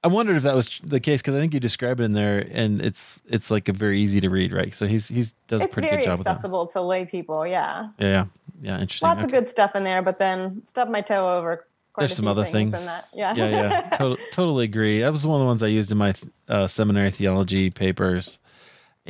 [0.03, 2.46] I wondered if that was the case because I think you describe it in there,
[2.53, 4.75] and it's it's like a very easy to read, right?
[4.75, 6.14] So he's he's does it's a pretty good job.
[6.14, 7.88] It's very accessible to lay people, yeah.
[7.99, 8.27] Yeah,
[8.62, 9.09] yeah, interesting.
[9.09, 9.25] Lots okay.
[9.25, 11.66] of good stuff in there, but then stubbed my toe over
[11.99, 12.85] there's some other things.
[12.85, 13.11] things.
[13.14, 13.81] Yeah, yeah, yeah.
[13.99, 15.01] to- totally agree.
[15.01, 16.14] That was one of the ones I used in my
[16.49, 18.38] uh, seminary theology papers,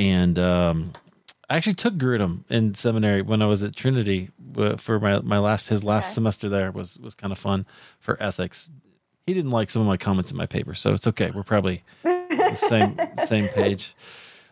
[0.01, 0.93] and um,
[1.51, 5.39] I actually took Grudem in seminary when I was at Trinity uh, for my, my
[5.39, 6.15] last his last okay.
[6.15, 7.67] semester there was was kind of fun
[7.99, 8.71] for ethics.
[9.27, 11.31] He didn't like some of my comments in my paper, so it's okay.
[11.31, 13.95] We're probably the same same page.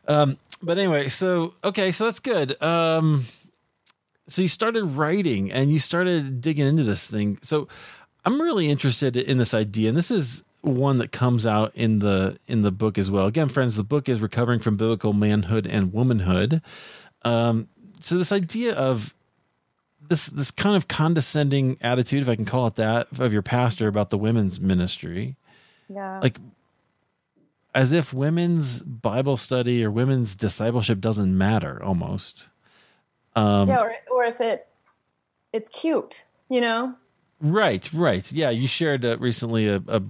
[0.07, 2.61] Um, but anyway, so okay, so that's good.
[2.63, 3.25] Um,
[4.27, 7.39] so you started writing and you started digging into this thing.
[7.41, 7.69] So
[8.27, 12.39] I'm really interested in this idea, and this is one that comes out in the
[12.47, 13.27] in the book as well.
[13.27, 16.61] Again, friends, the book is recovering from biblical manhood and womanhood.
[17.23, 17.69] Um,
[18.01, 19.15] so this idea of
[20.09, 23.89] this this kind of condescending attitude, if I can call it that, of your pastor
[23.89, 25.37] about the women's ministry,
[25.89, 26.39] yeah, like
[27.75, 32.49] as if women's Bible study or women's discipleship doesn't matter, almost.
[33.37, 34.67] Um, yeah, or or if it
[35.53, 36.95] it's cute, you know.
[37.41, 38.31] Right, right.
[38.33, 40.03] Yeah, you shared uh, recently a, a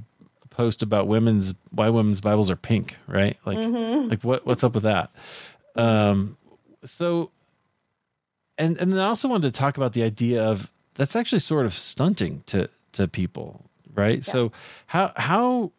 [0.59, 3.39] post about women's why women's Bibles are pink, right?
[3.47, 4.11] Like mm-hmm.
[4.11, 5.11] like what what's up with that?
[5.77, 6.37] Um
[6.85, 7.31] so
[8.59, 11.65] and and then I also wanted to talk about the idea of that's actually sort
[11.65, 14.17] of stunting to to people, right?
[14.17, 14.33] Yeah.
[14.33, 14.53] So
[14.89, 15.71] how how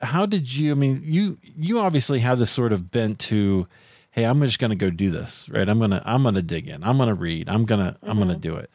[0.00, 3.66] how did you I mean you you obviously have this sort of bent to
[4.12, 5.68] hey, I'm just going to go do this, right?
[5.68, 6.84] I'm going to I'm going to dig in.
[6.84, 7.48] I'm going to read.
[7.48, 8.10] I'm going to mm-hmm.
[8.10, 8.70] I'm going to do it.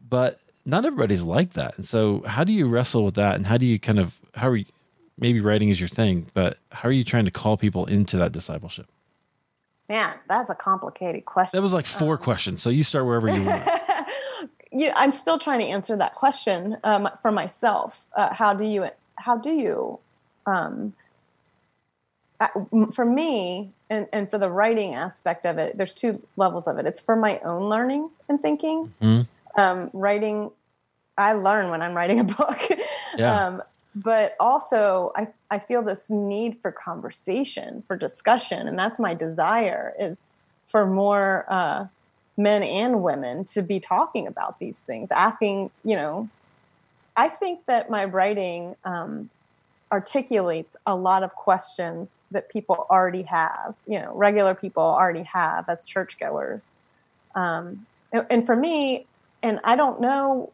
[0.00, 1.76] But not everybody's like that.
[1.76, 4.48] And so how do you wrestle with that and how do you kind of how
[4.48, 4.66] are you
[5.22, 8.32] maybe writing is your thing, but how are you trying to call people into that
[8.32, 8.86] discipleship?
[9.88, 11.56] Man, that's a complicated question.
[11.56, 12.60] That was like four um, questions.
[12.60, 13.62] So you start wherever you want.
[14.72, 18.04] yeah, I'm still trying to answer that question um, for myself.
[18.14, 19.98] Uh, how do you, how do you,
[20.44, 20.92] um,
[22.92, 26.86] for me and, and for the writing aspect of it, there's two levels of it.
[26.86, 28.92] It's for my own learning and thinking.
[29.00, 29.60] Mm-hmm.
[29.60, 30.50] Um, writing,
[31.16, 32.58] I learn when I'm writing a book.
[33.14, 33.58] Yeah.
[33.94, 39.94] But also I, I feel this need for conversation for discussion and that's my desire
[39.98, 40.30] is
[40.66, 41.86] for more uh,
[42.36, 46.28] men and women to be talking about these things asking you know
[47.16, 49.28] i think that my writing um,
[49.90, 55.68] articulates a lot of questions that people already have you know regular people already have
[55.68, 56.72] as churchgoers.
[57.34, 59.06] Um, and, and for me
[59.42, 60.50] and i don't know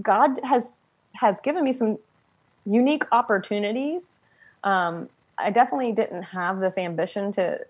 [0.00, 0.80] god has
[1.14, 1.98] has given me some
[2.70, 4.20] unique opportunities.
[4.62, 7.60] Um, I definitely didn't have this ambition to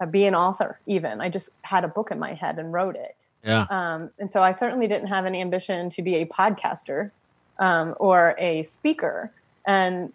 [0.00, 1.20] uh, be an author, even.
[1.20, 3.16] I just had a book in my head and wrote it.
[3.44, 3.66] Yeah.
[3.68, 7.10] Um, and so I certainly didn't have any ambition to be a podcaster
[7.58, 9.30] um, or a speaker.
[9.66, 10.12] And,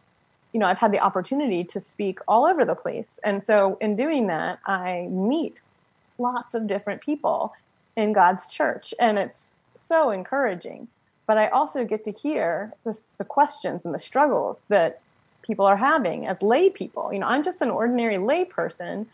[0.51, 3.19] you know, I've had the opportunity to speak all over the place.
[3.23, 5.61] And so in doing that, I meet
[6.17, 7.53] lots of different people
[7.95, 8.93] in God's church.
[8.99, 10.87] And it's so encouraging
[11.29, 14.99] but I also get to hear this, the questions and the struggles that
[15.43, 17.13] people are having as lay people.
[17.13, 19.05] You know, I'm just an ordinary lay person.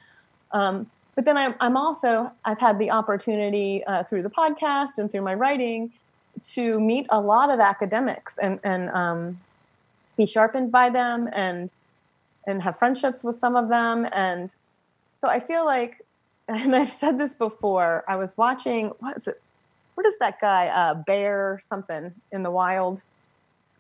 [0.53, 5.11] Um, but then I'm, I'm, also, I've had the opportunity uh, through the podcast and
[5.11, 5.91] through my writing
[6.53, 9.41] to meet a lot of academics and, and um,
[10.15, 11.69] be sharpened by them and,
[12.47, 14.07] and have friendships with some of them.
[14.13, 14.55] And
[15.17, 16.01] so I feel like,
[16.47, 19.41] and I've said this before, I was watching, what is it?
[19.95, 20.67] What is that guy?
[20.67, 23.01] Uh, Bear something in the wild.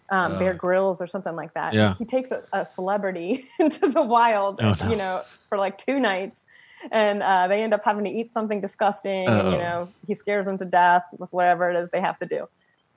[0.09, 1.73] Um, uh, Bear Grylls or something like that.
[1.73, 1.95] Yeah.
[1.95, 4.89] He takes a, a celebrity into the wild, oh, no.
[4.89, 6.43] you know, for like two nights,
[6.91, 9.27] and uh, they end up having to eat something disgusting.
[9.27, 12.25] And, you know, he scares them to death with whatever it is they have to
[12.25, 12.47] do.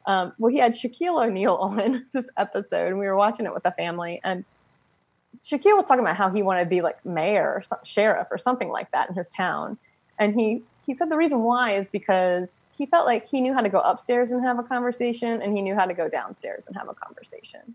[0.06, 3.62] Um, well, he had Shaquille O'Neal on this episode, and we were watching it with
[3.62, 4.44] the family, and
[5.42, 8.70] Shaquille was talking about how he wanted to be like mayor or sheriff or something
[8.70, 9.78] like that in his town,
[10.18, 13.60] and he he said the reason why is because he felt like he knew how
[13.60, 16.74] to go upstairs and have a conversation and he knew how to go downstairs and
[16.78, 17.74] have a conversation.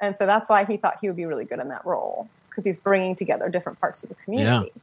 [0.00, 2.64] And so that's why he thought he would be really good in that role because
[2.64, 4.70] he's bringing together different parts of the community.
[4.72, 4.80] Yeah.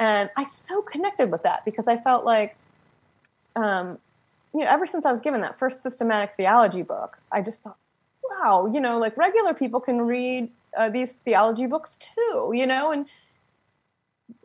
[0.00, 2.56] And I so connected with that because I felt like,
[3.54, 3.98] um,
[4.52, 7.76] you know, ever since I was given that first systematic theology book, I just thought,
[8.28, 12.90] wow, you know, like regular people can read uh, these theology books too, you know,
[12.90, 13.06] and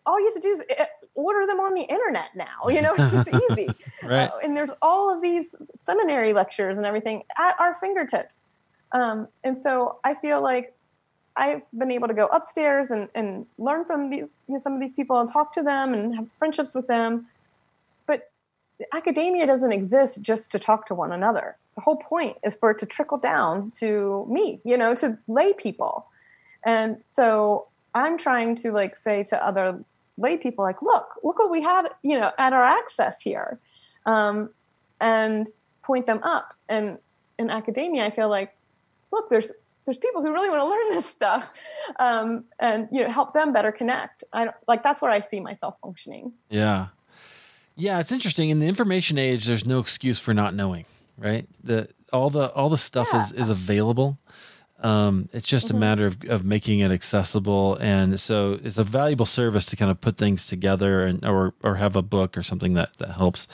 [0.06, 0.86] all you have to do is eh,
[1.20, 2.68] order them on the internet now.
[2.68, 3.68] You know, it's just easy.
[4.04, 4.30] right.
[4.30, 8.48] Uh, and there's all of these seminary lectures and everything at our fingertips.
[8.92, 10.76] Um, and so I feel like
[11.36, 14.80] I've been able to go upstairs and, and learn from these you know, some of
[14.82, 17.28] these people and talk to them and have friendships with them.
[18.08, 18.32] But
[18.94, 21.58] academia doesn't exist just to talk to one another.
[21.76, 25.54] The whole point is for it to trickle down to me, you know, to lay
[25.54, 26.08] people.
[26.66, 29.84] And so I'm trying to like say to other
[30.20, 33.60] lay people like look look what we have you know at our access here
[34.06, 34.50] um,
[35.00, 35.48] and
[35.82, 36.98] point them up and
[37.38, 38.56] in academia i feel like
[39.12, 39.52] look there's
[39.86, 41.52] there's people who really want to learn this stuff
[42.00, 45.76] um, and you know help them better connect i like that's where i see myself
[45.82, 46.88] functioning yeah
[47.80, 48.50] Yeah, it's interesting.
[48.50, 50.86] In the information age, there's no excuse for not knowing,
[51.18, 51.48] right?
[51.64, 53.20] The all the all the stuff yeah.
[53.20, 54.18] is is available.
[54.82, 55.78] Um, it's just mm-hmm.
[55.78, 59.92] a matter of, of making it accessible, and so it's a valuable service to kind
[59.92, 63.48] of put things together, and or or have a book or something that that helps.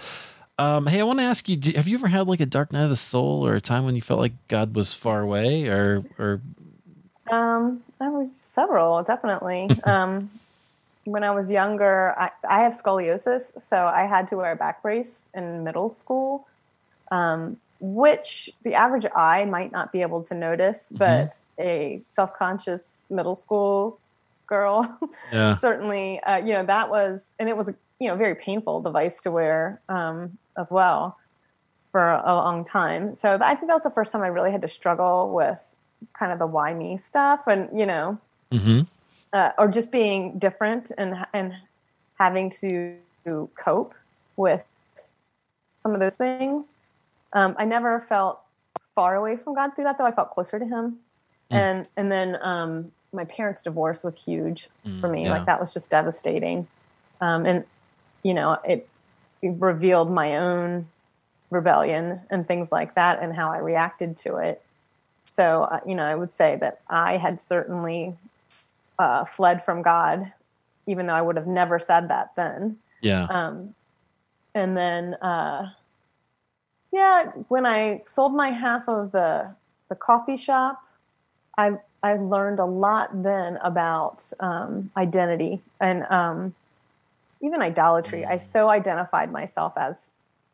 [0.58, 2.84] Um, hey, I want to ask you: Have you ever had like a dark night
[2.84, 6.04] of the soul, or a time when you felt like God was far away, or
[6.20, 6.42] or?
[7.32, 9.70] Um, I was several, definitely.
[9.84, 10.30] um,
[11.06, 14.82] when I was younger, I, I have scoliosis, so I had to wear a back
[14.82, 16.48] brace in middle school.
[17.12, 20.98] Um, which the average eye might not be able to notice, mm-hmm.
[20.98, 24.00] but a self-conscious middle school
[24.48, 25.00] girl
[25.34, 25.56] yeah.
[25.56, 29.22] certainly, uh, you know, that was, and it was a you know very painful device
[29.22, 31.18] to wear um, as well
[31.92, 33.16] for a long time.
[33.16, 35.74] So I think that was the first time I really had to struggle with
[36.18, 38.20] kind of the why me stuff, and you know,
[38.52, 38.82] mm-hmm.
[39.32, 41.54] uh, or just being different and and
[42.20, 42.98] having to
[43.56, 43.94] cope
[44.36, 44.64] with
[45.74, 46.76] some of those things.
[47.34, 48.40] Um, I never felt
[48.94, 50.06] far away from God through that, though.
[50.06, 51.00] I felt closer to Him,
[51.52, 51.56] mm.
[51.56, 55.24] and and then um, my parents' divorce was huge mm, for me.
[55.24, 55.32] Yeah.
[55.32, 56.68] Like that was just devastating,
[57.22, 57.66] um, and
[58.24, 58.88] you know it,
[59.42, 60.88] it revealed my own
[61.52, 64.62] rebellion and things like that, and how I reacted to it.
[65.26, 68.16] So uh, you know, I would say that I had certainly
[68.98, 70.32] uh, fled from God,
[70.88, 72.78] even though I would have never said that then.
[73.02, 73.26] Yeah.
[73.26, 73.74] Um,
[74.54, 75.16] and then.
[75.16, 75.72] Uh,
[76.92, 79.56] yeah, when I sold my half of the
[79.90, 80.82] the coffee shop,
[81.58, 86.54] I I learned a lot then about um, identity and um,
[87.42, 88.26] even idolatry.
[88.26, 90.10] I so identified myself as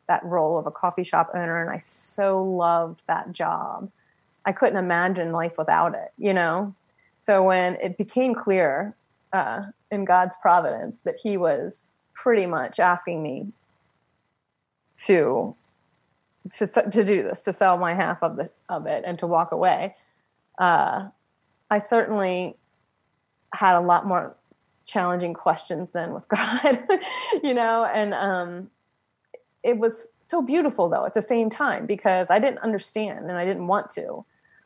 [0.08, 3.90] that role of a coffee shop owner, and I so loved that job.
[4.44, 6.74] I couldn't imagine life without it, you know.
[7.16, 8.94] So when it became clear
[9.32, 13.48] uh, in God's providence that He was pretty much asking me
[15.04, 15.54] to
[16.58, 19.52] to to do this to sell my half of the of it and to walk
[19.52, 19.94] away
[20.58, 21.08] uh,
[21.70, 22.56] i certainly
[23.54, 24.36] had a lot more
[24.84, 26.78] challenging questions than with god
[27.42, 27.84] you know?
[27.84, 28.70] And um,
[29.62, 33.44] it was so beautiful though at the same time because i didn't understand and i
[33.44, 34.24] didn't want to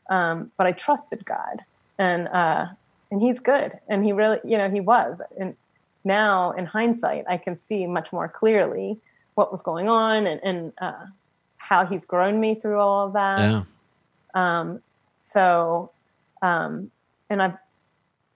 [0.08, 1.62] um, but i trusted god.
[1.98, 2.66] And uh,
[3.10, 3.78] and he's good.
[3.88, 5.22] And he really you know he was.
[5.38, 5.56] And
[6.04, 8.98] now in hindsight i can see much more clearly
[9.34, 11.06] what was going on and, and uh,
[11.66, 13.50] how he's grown me through all of that.
[13.50, 13.62] Yeah.
[14.34, 14.80] Um,
[15.18, 15.90] so,
[16.40, 16.92] um,
[17.28, 17.56] and I've,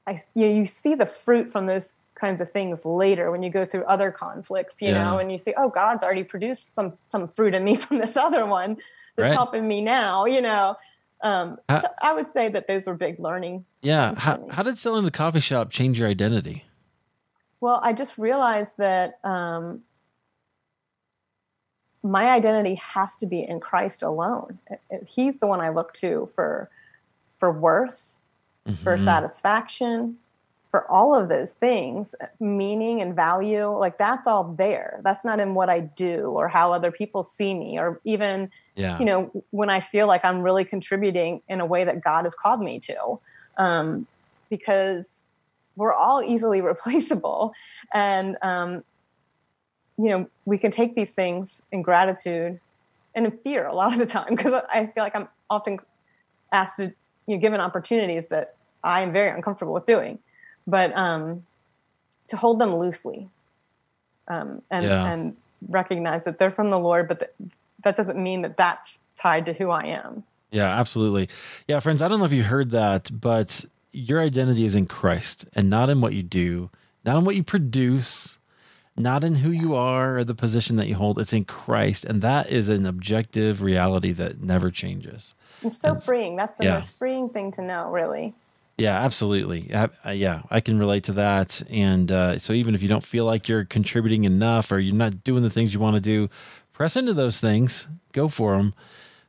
[0.04, 3.50] I, you, know, you see the fruit from those kinds of things later when you
[3.50, 4.94] go through other conflicts, you yeah.
[4.94, 8.16] know, and you see, oh, God's already produced some, some fruit in me from this
[8.16, 8.78] other one
[9.14, 9.32] that's right.
[9.32, 10.76] helping me now, you know?
[11.22, 13.64] Um, how, so I would say that those were big learning.
[13.80, 14.14] Yeah.
[14.18, 16.64] How, how did selling the coffee shop change your identity?
[17.60, 19.82] Well, I just realized that, um,
[22.02, 24.58] my identity has to be in Christ alone.
[25.06, 26.70] He's the one I look to for
[27.38, 28.14] for worth,
[28.66, 28.82] mm-hmm.
[28.82, 30.18] for satisfaction,
[30.70, 33.66] for all of those things, meaning and value.
[33.66, 35.00] Like that's all there.
[35.02, 38.98] That's not in what I do or how other people see me or even yeah.
[38.98, 42.34] you know when I feel like I'm really contributing in a way that God has
[42.34, 43.18] called me to.
[43.56, 44.06] Um,
[44.48, 45.24] because
[45.76, 47.52] we're all easily replaceable
[47.92, 48.84] and um,
[50.02, 52.58] you know, we can take these things in gratitude
[53.14, 55.78] and in fear a lot of the time because I feel like I'm often
[56.52, 56.92] asked to,
[57.26, 60.18] you know, given opportunities that I am very uncomfortable with doing,
[60.66, 61.44] but um,
[62.28, 63.28] to hold them loosely
[64.28, 65.12] um, and yeah.
[65.12, 65.36] and
[65.68, 67.34] recognize that they're from the Lord, but that,
[67.84, 70.24] that doesn't mean that that's tied to who I am.
[70.50, 71.28] Yeah, absolutely.
[71.68, 75.44] Yeah, friends, I don't know if you heard that, but your identity is in Christ
[75.54, 76.70] and not in what you do,
[77.04, 78.38] not in what you produce,
[79.00, 81.18] not in who you are or the position that you hold.
[81.18, 82.04] It's in Christ.
[82.04, 85.34] And that is an objective reality that never changes.
[85.62, 86.36] It's so and, freeing.
[86.36, 86.74] That's the yeah.
[86.74, 88.34] most freeing thing to know, really.
[88.78, 89.72] Yeah, absolutely.
[89.74, 91.62] Uh, yeah, I can relate to that.
[91.68, 95.22] And uh, so even if you don't feel like you're contributing enough or you're not
[95.22, 96.30] doing the things you want to do,
[96.72, 98.72] press into those things, go for them,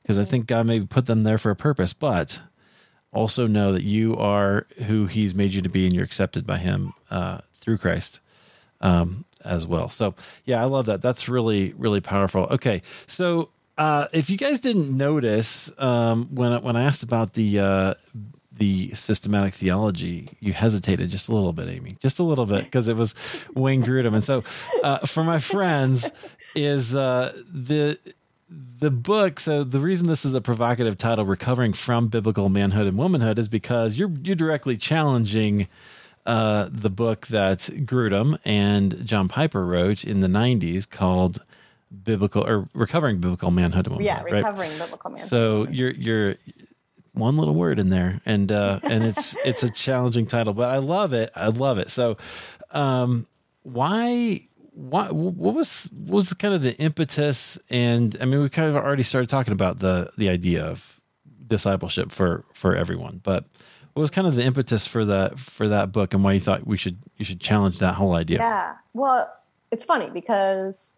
[0.02, 1.92] because I think God may put them there for a purpose.
[1.92, 2.42] But
[3.12, 6.58] also know that you are who He's made you to be and you're accepted by
[6.58, 8.22] Him uh, through Christ.
[8.80, 9.90] Um, as well.
[9.90, 10.16] So
[10.46, 11.02] yeah, I love that.
[11.02, 12.44] That's really really powerful.
[12.52, 17.60] Okay, so uh, if you guys didn't notice um, when when I asked about the
[17.60, 17.94] uh,
[18.52, 22.88] the systematic theology, you hesitated just a little bit, Aimee, just a little bit because
[22.88, 23.16] it was
[23.56, 24.14] Wayne Grudem.
[24.14, 24.44] And so
[24.84, 26.12] uh, for my friends,
[26.56, 27.98] is uh, the
[28.50, 29.40] the book.
[29.40, 33.48] So the reason this is a provocative title, "Recovering from Biblical Manhood and Womanhood," is
[33.48, 35.68] because you're you're directly challenging
[36.26, 41.44] uh, the book that Grudem and John Piper wrote in the '90s called
[42.04, 44.34] "Biblical" or "Recovering Biblical Manhood Yeah, Womanhood." right?
[44.46, 45.20] recovering biblical man.
[45.20, 46.36] So you're you're
[47.14, 50.78] one little word in there, and uh, and it's it's a challenging title, but I
[50.78, 51.32] love it.
[51.36, 51.90] I love it.
[51.90, 52.18] So,
[52.72, 53.28] um,
[53.64, 54.48] why?
[54.74, 58.70] Why, what was what was the kind of the impetus and I mean we kind
[58.70, 61.02] of already started talking about the the idea of
[61.46, 63.44] discipleship for for everyone but
[64.00, 66.78] was kind of the impetus for that for that book and why you thought we
[66.78, 68.76] should you should challenge that whole idea Yeah.
[68.94, 69.32] Well,
[69.72, 70.98] it's funny because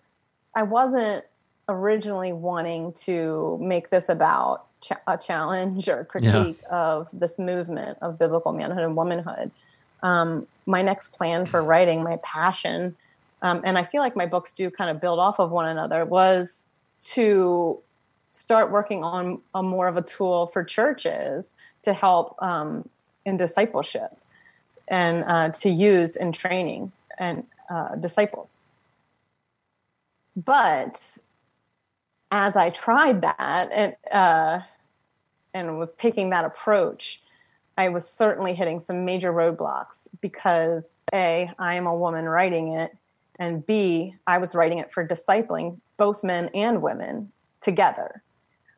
[0.55, 1.25] I wasn't
[1.69, 8.19] originally wanting to make this about cha- a challenge or critique of this movement of
[8.19, 9.51] biblical manhood and womanhood.
[10.01, 12.95] Um, my next plan for writing, my passion,
[13.41, 16.05] um, and I feel like my books do kind of build off of one another,
[16.05, 16.65] was
[17.11, 17.79] to
[18.33, 22.89] start working on a more of a tool for churches to help um,
[23.25, 24.17] in discipleship
[24.87, 28.61] and uh, to use in training and uh, disciples.
[30.35, 31.19] But
[32.31, 34.61] as I tried that and uh,
[35.53, 37.21] and was taking that approach,
[37.77, 42.97] I was certainly hitting some major roadblocks because a I am a woman writing it,
[43.37, 47.31] and b I was writing it for discipling both men and women
[47.63, 48.23] together,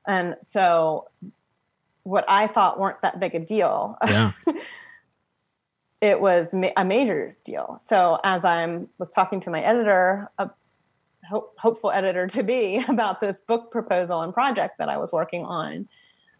[0.08, 1.08] and so
[2.04, 4.32] what I thought weren't that big a deal yeah
[6.06, 7.78] it was ma- a major deal.
[7.82, 10.50] So as I'm was talking to my editor, a
[11.28, 15.46] ho- hopeful editor to be about this book proposal and project that I was working
[15.46, 15.88] on,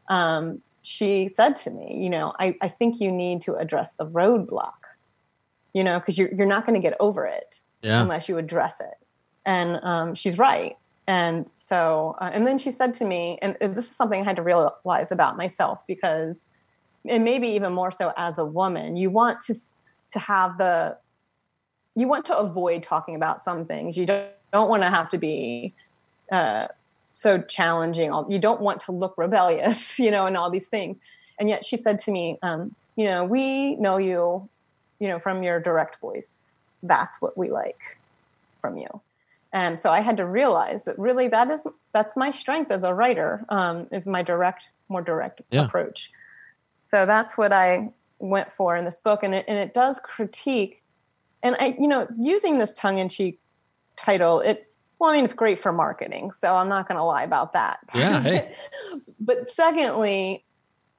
[0.08, 4.06] um, she said to me, you know, I, I think you need to address the
[4.06, 4.74] roadblock,
[5.74, 8.80] you know, because you're you're not going to get over it yeah unless you address
[8.80, 8.98] it.
[9.48, 10.76] And um, she's right.
[11.08, 14.38] And so, uh, and then she said to me, and this is something I had
[14.38, 16.48] to realize about myself because,
[17.08, 19.56] and maybe even more so as a woman, you want to
[20.12, 20.98] to have the,
[21.96, 23.98] you want to avoid talking about some things.
[23.98, 25.74] You don't don't want to have to be
[26.32, 26.68] uh,
[27.14, 28.12] so challenging.
[28.30, 30.98] You don't want to look rebellious, you know, and all these things.
[31.38, 34.50] And yet, she said to me, um, you know, we know you,
[35.00, 36.62] you know, from your direct voice.
[36.82, 37.98] That's what we like
[38.62, 39.02] from you
[39.54, 42.94] and so i had to realize that really that is that's my strength as a
[42.94, 45.66] writer um, is my direct more direct Yeah.
[45.66, 46.12] approach
[46.90, 47.90] so that's what i
[48.20, 50.84] went for in this book and it, and it does critique
[51.44, 53.40] and i you know using this tongue-in-cheek
[53.98, 57.24] title it well i mean it's great for marketing so i'm not going to lie
[57.24, 58.56] about that Yeah, hey.
[59.20, 60.44] but secondly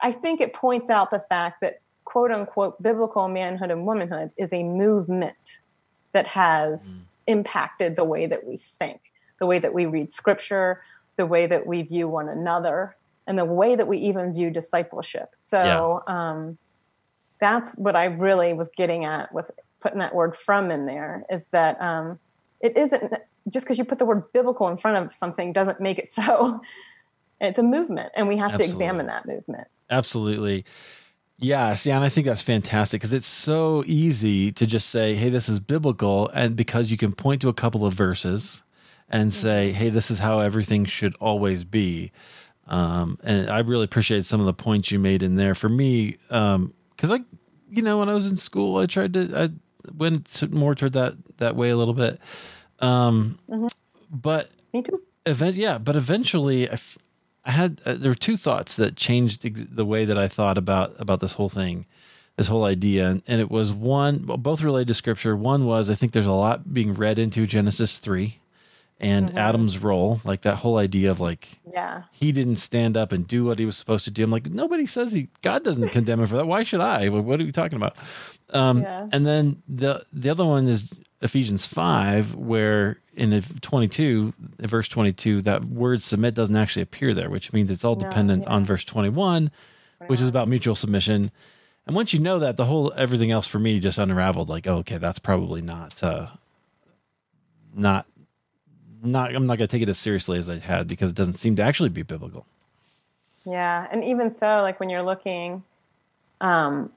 [0.01, 4.53] i think it points out the fact that quote unquote biblical manhood and womanhood is
[4.53, 5.37] a movement
[6.13, 9.01] that has impacted the way that we think,
[9.39, 10.83] the way that we read scripture,
[11.17, 12.97] the way that we view one another,
[13.27, 15.31] and the way that we even view discipleship.
[15.37, 16.59] So um,
[17.41, 19.51] that's what I really was getting at with
[19.81, 22.19] putting that word from in there is that um,
[22.61, 23.15] it isn't
[23.49, 26.61] just because you put the word biblical in front of something doesn't make it so.
[27.39, 28.67] It's a movement, and we have Absolutely.
[28.67, 29.69] to examine that movement.
[29.91, 30.65] Absolutely.
[31.39, 35.29] Yeah, see, and I think that's fantastic because it's so easy to just say, hey,
[35.29, 36.29] this is biblical.
[36.31, 38.63] And because you can point to a couple of verses
[39.11, 42.11] and say, hey, this is how everything should always be.
[42.69, 46.17] Um, and I really appreciate some of the points you made in there for me.
[46.31, 47.21] Um, cause I,
[47.71, 50.95] you know, when I was in school, I tried to, I went to- more toward
[50.95, 52.19] that, that way a little bit.
[52.81, 53.39] Um,
[54.11, 55.03] but Me too.
[55.25, 56.99] event yeah but eventually I, f-
[57.47, 60.59] I had uh, there were two thoughts that changed ex- the way that i thought
[60.59, 61.87] about about this whole thing
[62.37, 63.07] this whole idea.
[63.09, 65.35] And, and it was one both related to scripture.
[65.37, 68.39] One was i think there's a lot being read into genesis 3
[68.99, 72.05] and adam's role like that whole idea of like Yeah.
[72.13, 74.25] he didn't stand up and do what he was supposed to do.
[74.25, 76.47] I'm like nobody says he god doesn't condemn him for that.
[76.47, 77.09] Why should i?
[77.11, 77.95] What are you talking about?
[78.53, 79.09] Um, Yeah.
[79.13, 80.91] and then the the other one is
[81.23, 86.83] Ephesians five, where in the twenty two, verse twenty two, that word submit doesn't actually
[86.83, 88.51] appear there, which means it's all No, dependent yeah.
[88.51, 89.51] on verse twenty one,
[90.07, 91.31] which is about mutual submission.
[91.87, 94.49] And once you know that, the whole everything else for me just unraveled.
[94.49, 96.29] Like, oh, okay, that's probably not uh,
[97.75, 98.07] not
[99.03, 99.35] not.
[99.35, 101.57] I'm not going to take it as seriously as I had because it doesn't seem
[101.57, 102.47] to actually be biblical.
[103.45, 105.63] Yeah, and even so, like when you're looking,
[106.41, 106.91] um,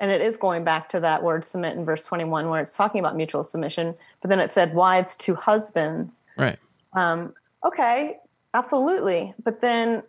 [0.00, 3.00] and it is going back to that word submit in verse 21, where it's talking
[3.00, 6.26] about mutual submission, but then it said wives to husbands.
[6.36, 6.58] Right.
[6.92, 7.34] Um,
[7.64, 8.18] okay,
[8.54, 9.34] absolutely.
[9.42, 10.02] But then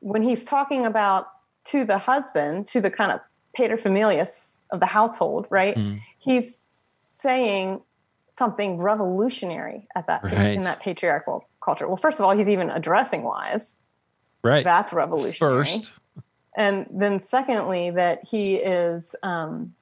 [0.00, 1.28] when he's talking about
[1.66, 3.20] to the husband, to the kind of
[3.58, 5.76] paterfamilias of the household, right?
[5.76, 6.00] Mm.
[6.18, 7.80] He's saying
[8.28, 10.54] something revolutionary at that Right.
[10.54, 11.88] in that patriarchal culture.
[11.88, 13.78] Well, first of all, he's even addressing wives.
[14.44, 14.62] Right.
[14.62, 15.64] That's revolutionary.
[15.64, 15.92] First.
[16.58, 19.74] And then secondly, that he is um,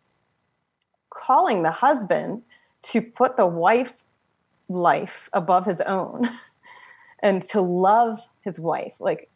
[1.09, 2.43] calling the husband
[2.83, 4.09] to put the wife's
[4.69, 6.29] life above his own
[7.21, 8.93] and to love his wife.
[9.01, 9.31] Like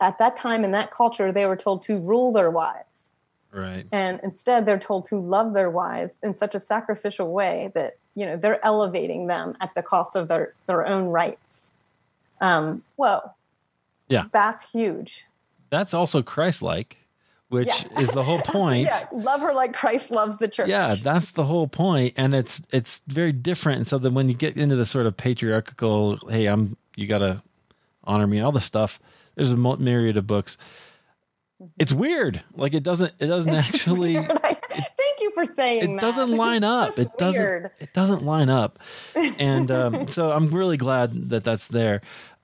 [0.00, 3.14] at that time in that culture, they were told to rule their wives.
[3.52, 3.86] Right.
[3.92, 8.24] And instead, they're told to love their wives in such a sacrificial way that, you
[8.24, 11.72] know, they're elevating them at the cost of their, their own rights.
[12.40, 13.32] Um, whoa.
[14.08, 14.26] Yeah.
[14.32, 15.26] That's huge.
[15.70, 17.00] That's also Christ like
[17.50, 18.00] which yeah.
[18.00, 18.86] is the whole point.
[18.86, 20.68] yeah, love her like Christ loves the church.
[20.68, 23.78] Yeah, that's the whole point, and it's it's very different.
[23.78, 27.18] And so then when you get into the sort of patriarchal, hey, I'm you got
[27.18, 27.42] to
[28.04, 28.98] honor me and all this stuff.
[29.34, 30.56] There's a myriad of books.
[31.60, 31.72] Mm-hmm.
[31.78, 32.42] It's weird.
[32.54, 33.12] Like it doesn't.
[33.18, 34.14] It doesn't it's actually.
[34.14, 36.00] Thank you for saying it that.
[36.00, 36.98] doesn't line up.
[36.98, 37.42] It doesn't.
[37.42, 37.70] Weird.
[37.80, 38.78] It doesn't line up.
[39.16, 42.00] And um, so I'm really glad that that's there.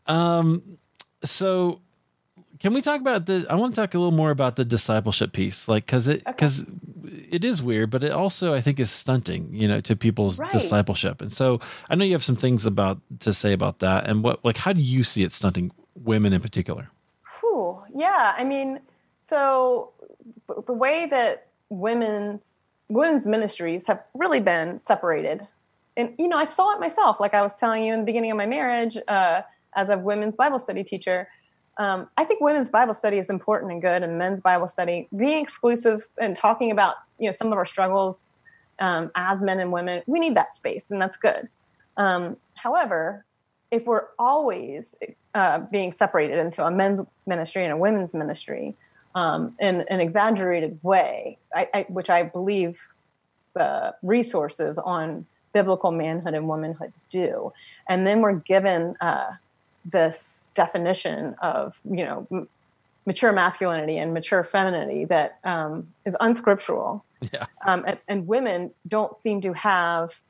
[0.07, 0.62] Um,
[1.22, 1.81] so
[2.67, 3.47] can we talk about the?
[3.49, 6.62] I want to talk a little more about the discipleship piece, like because it because
[6.64, 7.29] okay.
[7.31, 10.51] it is weird, but it also I think is stunting, you know, to people's right.
[10.51, 11.23] discipleship.
[11.23, 14.45] And so I know you have some things about to say about that, and what
[14.45, 16.91] like how do you see it stunting women in particular?
[17.39, 18.81] Whew, yeah, I mean,
[19.17, 19.93] so
[20.67, 25.47] the way that women's women's ministries have really been separated,
[25.97, 27.21] and you know, I saw it myself.
[27.21, 29.43] Like I was telling you in the beginning of my marriage, uh,
[29.77, 31.29] as a women's Bible study teacher
[31.79, 35.43] um, I think women's Bible study is important and good, and men's Bible study being
[35.43, 38.31] exclusive and talking about you know some of our struggles
[38.79, 40.03] um, as men and women.
[40.07, 41.49] We need that space, and that's good.
[41.97, 43.24] Um, however,
[43.70, 44.95] if we're always
[45.35, 48.74] uh, being separated into a men's ministry and a women's ministry
[49.14, 52.87] um, in an exaggerated way, I, I, which I believe
[53.55, 57.53] the resources on biblical manhood and womanhood do,
[57.87, 59.33] and then we're given uh,
[59.91, 62.49] this definition of you know m-
[63.07, 67.47] mature masculinity and mature femininity that um, is unscriptural yeah.
[67.66, 70.20] um, and, and, women don't seem to have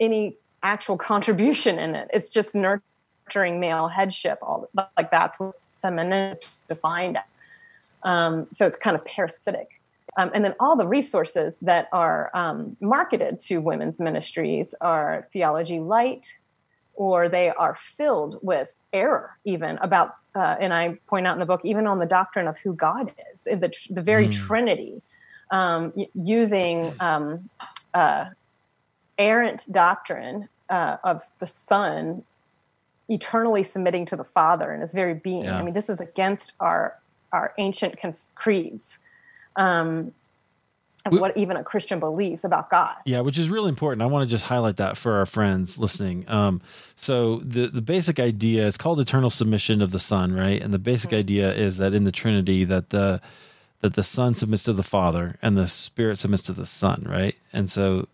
[0.00, 6.32] any actual contribution in it it's just nurturing male headship all like that's what feminine
[6.32, 7.22] is defined as.
[8.04, 9.80] Um, so it's kind of parasitic
[10.16, 15.80] um, and then all the resources that are um, marketed to women's ministries are theology
[15.80, 16.38] light
[16.94, 21.46] or they are filled with error even about uh, and i point out in the
[21.46, 24.32] book even on the doctrine of who god is the, the very mm.
[24.32, 25.02] trinity
[25.50, 27.48] um, using um,
[27.92, 28.26] uh,
[29.18, 32.22] errant doctrine uh, of the son
[33.08, 35.58] eternally submitting to the father and his very being yeah.
[35.58, 36.98] i mean this is against our
[37.32, 37.98] our ancient
[38.34, 39.00] creeds
[39.56, 40.12] um,
[41.06, 42.96] of what even a Christian believes about God.
[43.04, 44.02] Yeah, which is really important.
[44.02, 46.24] I want to just highlight that for our friends listening.
[46.28, 46.60] Um,
[46.96, 50.62] so the the basic idea is called eternal submission of the Son, right?
[50.62, 51.18] And the basic mm-hmm.
[51.18, 53.20] idea is that in the Trinity that the
[53.80, 57.36] that the Son submits to the Father and the Spirit submits to the Son, right?
[57.52, 58.08] And so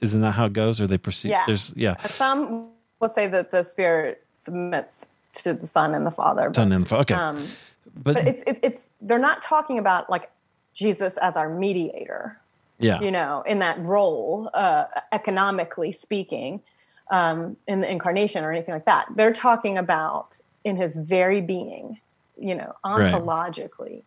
[0.00, 0.80] isn't that how it goes?
[0.80, 1.44] Or they perceive Yeah.
[1.46, 1.96] There's yeah.
[2.06, 2.68] Some
[3.00, 6.48] will say that the Spirit submits to the Son and the Father.
[6.48, 7.02] But, Son and the Father.
[7.02, 7.14] Okay.
[7.14, 7.48] Um,
[7.94, 10.30] but, but it's it, it's they're not talking about like
[10.74, 12.38] Jesus as our mediator.
[12.78, 13.00] Yeah.
[13.00, 16.62] You know, in that role, uh, economically speaking,
[17.10, 19.08] um, in the incarnation or anything like that.
[19.14, 22.00] They're talking about in his very being,
[22.38, 23.70] you know, ontologically.
[23.78, 24.04] Right.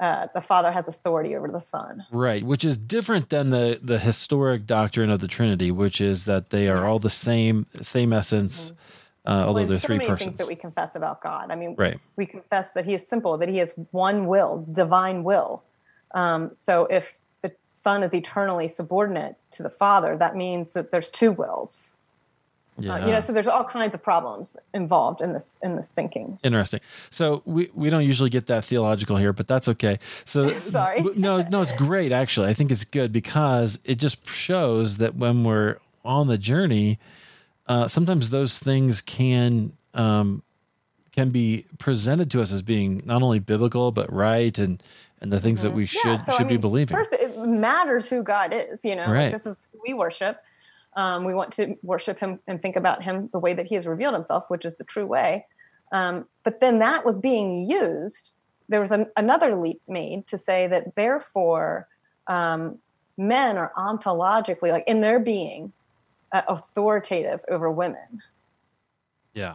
[0.00, 2.04] Uh, the Father has authority over the Son.
[2.10, 6.50] Right, which is different than the the historic doctrine of the Trinity, which is that
[6.50, 8.70] they are all the same same essence.
[8.70, 8.76] Mm-hmm.
[9.24, 10.26] Uh, although well, there's so three many persons.
[10.26, 11.52] things that we confess about God.
[11.52, 12.00] I mean, right.
[12.16, 15.62] we confess that He is simple, that He has one will, divine will,
[16.14, 21.10] um, so if the Son is eternally subordinate to the Father, that means that there's
[21.10, 21.96] two wills.
[22.78, 22.94] Yeah.
[22.94, 26.38] Uh, you know, so there's all kinds of problems involved in this in this thinking.
[26.42, 26.80] Interesting.
[27.10, 29.98] So we we don't usually get that theological here, but that's okay.
[30.24, 31.02] So sorry.
[31.14, 32.48] no, no, it's great actually.
[32.48, 36.98] I think it's good because it just shows that when we're on the journey,
[37.66, 40.42] uh, sometimes those things can um,
[41.12, 44.82] can be presented to us as being not only biblical but right and
[45.22, 45.68] and the things mm-hmm.
[45.68, 46.96] that we should yeah, so, should I mean, be believing.
[46.96, 48.84] First, it matters who God is.
[48.84, 49.32] You know, right.
[49.32, 50.42] this is who we worship.
[50.94, 53.86] Um, we want to worship Him and think about Him the way that He has
[53.86, 55.46] revealed Himself, which is the true way.
[55.92, 58.32] Um, but then that was being used.
[58.68, 61.88] There was an, another leap made to say that therefore
[62.26, 62.78] um,
[63.16, 65.72] men are ontologically, like in their being,
[66.32, 68.22] uh, authoritative over women.
[69.34, 69.54] Yeah.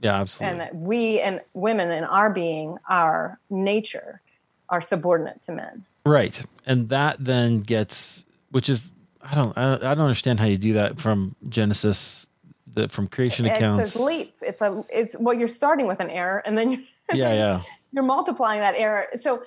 [0.00, 0.52] Yeah, absolutely.
[0.52, 4.20] And that we and women in our being, our nature,
[4.68, 5.84] are subordinate to men.
[6.04, 6.42] Right.
[6.64, 8.92] And that then gets, which is,
[9.22, 12.28] I don't, I don't, understand how you do that from Genesis,
[12.72, 13.88] the, from creation it's accounts.
[13.88, 14.34] It's a leap.
[14.40, 16.80] It's a, it's, well, you're starting with an error and then you're,
[17.12, 17.62] yeah, yeah.
[17.92, 19.06] you're multiplying that error.
[19.16, 19.42] So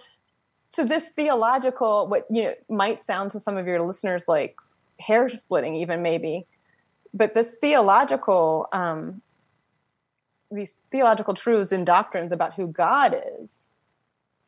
[0.70, 4.56] so this theological, what you know, might sound to some of your listeners like
[5.00, 6.46] hair splitting, even maybe,
[7.12, 9.24] but this theological, um,
[10.52, 13.68] these theological truths and doctrines about who God is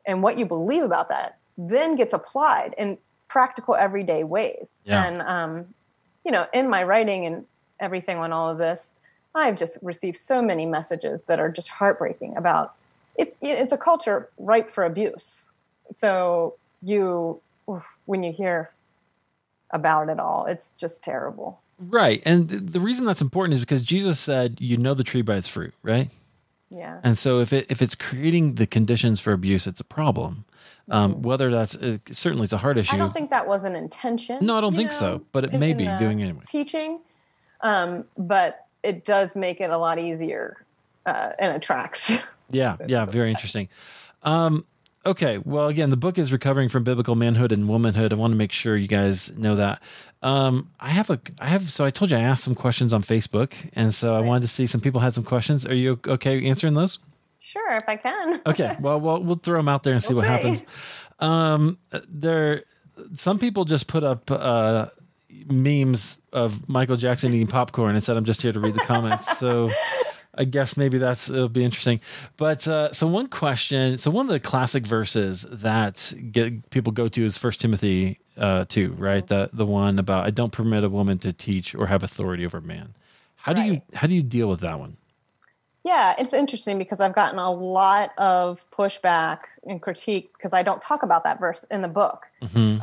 [0.06, 2.98] and what you believe about that then gets applied in
[3.28, 4.82] practical everyday ways.
[4.84, 5.04] Yeah.
[5.04, 5.74] And um,
[6.24, 7.46] you know, in my writing and
[7.80, 8.94] everything on all of this,
[9.34, 12.74] I've just received so many messages that are just heartbreaking about
[13.16, 15.50] it's it's a culture ripe for abuse.
[15.90, 17.40] So you
[18.06, 18.70] when you hear
[19.70, 21.60] about it all, it's just terrible.
[21.78, 22.22] Right.
[22.24, 25.48] And the reason that's important is because Jesus said, you know the tree by its
[25.48, 26.10] fruit, right?
[26.74, 27.00] Yeah.
[27.04, 30.44] And so if it if it's creating the conditions for abuse, it's a problem.
[30.90, 31.22] Um, Mm-hmm.
[31.22, 32.96] whether that's uh, certainly it's a hard issue.
[32.96, 34.38] I don't think that was an intention.
[34.40, 36.42] No, I don't think know, so, but it may be doing it anyway.
[36.48, 36.98] Teaching,
[37.60, 40.64] um, but it does make it a lot easier
[41.06, 42.10] uh, and attracts.
[42.50, 43.68] Yeah, yeah, very interesting.
[44.24, 44.64] Um,
[45.04, 48.12] okay, well, again, the book is recovering from biblical manhood and womanhood.
[48.12, 49.82] I want to make sure you guys know that.
[50.22, 53.02] Um, I have a, I have, so I told you I asked some questions on
[53.02, 55.66] Facebook, and so I wanted to see some people had some questions.
[55.66, 56.98] Are you okay answering those?
[57.40, 58.40] sure, if I can.
[58.46, 60.48] Okay, well, we'll we'll throw them out there and see We'll what see.
[60.48, 60.62] happens.
[61.18, 61.78] Um,
[62.08, 62.62] there,
[63.14, 64.86] some people just put up uh,
[65.46, 69.38] memes of Michael Jackson eating popcorn and said, "I'm just here to read the comments."
[69.38, 69.70] So.
[70.34, 72.00] I guess maybe that's it'll be interesting.
[72.36, 77.08] But uh, so one question, so one of the classic verses that get people go
[77.08, 79.26] to is First Timothy uh, two, right?
[79.26, 82.60] The the one about I don't permit a woman to teach or have authority over
[82.60, 82.94] man.
[83.36, 84.94] How do you how do you deal with that one?
[85.84, 90.80] Yeah, it's interesting because I've gotten a lot of pushback and critique because I don't
[90.80, 92.26] talk about that verse in the book.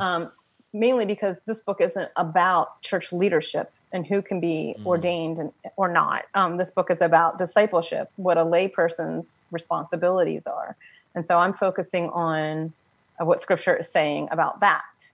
[0.00, 0.30] Um,
[0.72, 5.88] mainly because this book isn't about church leadership and who can be ordained and, or
[5.88, 6.24] not.
[6.34, 10.76] Um, this book is about discipleship, what a layperson's responsibilities are.
[11.14, 12.72] And so I'm focusing on
[13.20, 15.10] uh, what scripture is saying about that.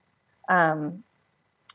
[0.47, 1.03] Um,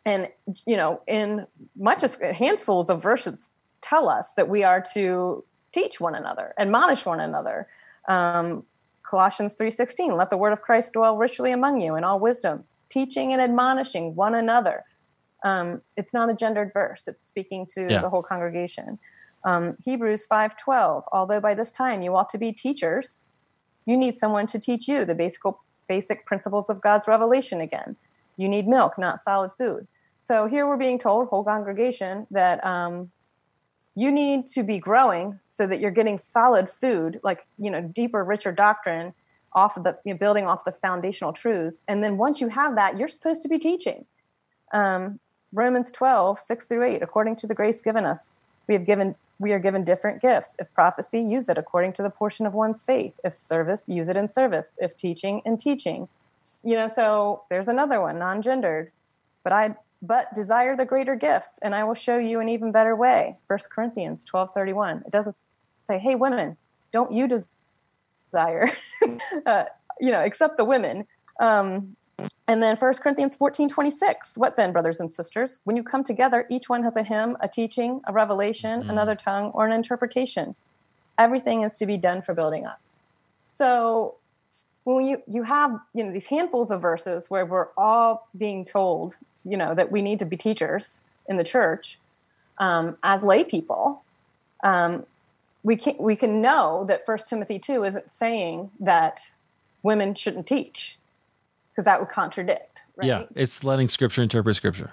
[0.05, 0.29] and,
[0.67, 1.47] you know, in
[1.77, 7.05] much as handfuls of verses tell us that we are to teach one another, admonish
[7.07, 7.67] one another.
[8.09, 8.65] Um,
[9.03, 13.33] Colossians 3:16, let the word of Christ dwell richly among you in all wisdom, teaching
[13.33, 14.85] and admonishing one another.
[15.45, 18.01] Um, it's not a gendered verse; it's speaking to Yeah.
[18.01, 18.99] the whole congregation.
[19.45, 23.31] Um, Hebrews 5:12, although by this time you ought to be teachers,
[23.87, 25.43] you need someone to teach you the basic
[25.89, 27.97] basic principles of God's revelation again.
[28.37, 29.89] You need milk, not solid food.
[30.19, 33.11] So here we're being told, whole congregation, that um,
[33.97, 38.25] you need to be growing so that you're getting solid food, like you know, deeper,
[38.25, 39.13] richer doctrine
[39.55, 41.83] off of the you know, building off the foundational truths.
[41.89, 44.07] And then once you have that, you're supposed to be teaching.
[44.73, 45.21] Um,
[45.53, 48.37] Romans 12, 6 through 8, according to the grace given us,
[48.67, 50.55] we have given we are given different gifts.
[50.61, 53.19] If prophecy, use it according to the portion of one's faith.
[53.25, 54.79] If service, use it in service.
[54.81, 56.09] If teaching, in teaching.
[56.63, 58.93] You know, so there's another one, non-gendered.
[59.43, 62.95] But I but desire the greater gifts, and I will show you an even better
[62.95, 63.37] way.
[63.49, 65.05] First Corinthians 12, 31.
[65.07, 65.37] It doesn't
[65.85, 66.57] say, hey, women,
[66.93, 68.71] don't you desire,
[69.47, 69.65] uh,
[70.01, 71.07] you know, except the women.
[71.41, 71.97] Um,
[72.49, 74.37] and then First Corinthians 14, 26.
[74.37, 75.61] What then, brothers and sisters?
[75.65, 79.51] When you come together, each one has a hymn, a teaching, a revelation, another tongue,
[79.53, 80.55] or an interpretation.
[81.19, 82.81] Everything is to be done for building up.
[83.47, 84.17] So
[84.85, 89.17] when you, you have, you know, these handfuls of verses where we're all being told,
[89.45, 91.99] you know, that we need to be teachers in the church
[92.59, 94.03] um, as lay people,
[94.65, 95.07] um,
[95.63, 99.31] we can we can know that First Timothy two isn't saying that
[99.83, 100.99] women shouldn't teach
[101.73, 102.83] because that would contradict.
[102.97, 103.07] Right?
[103.07, 104.93] Yeah, it's letting Scripture interpret Scripture.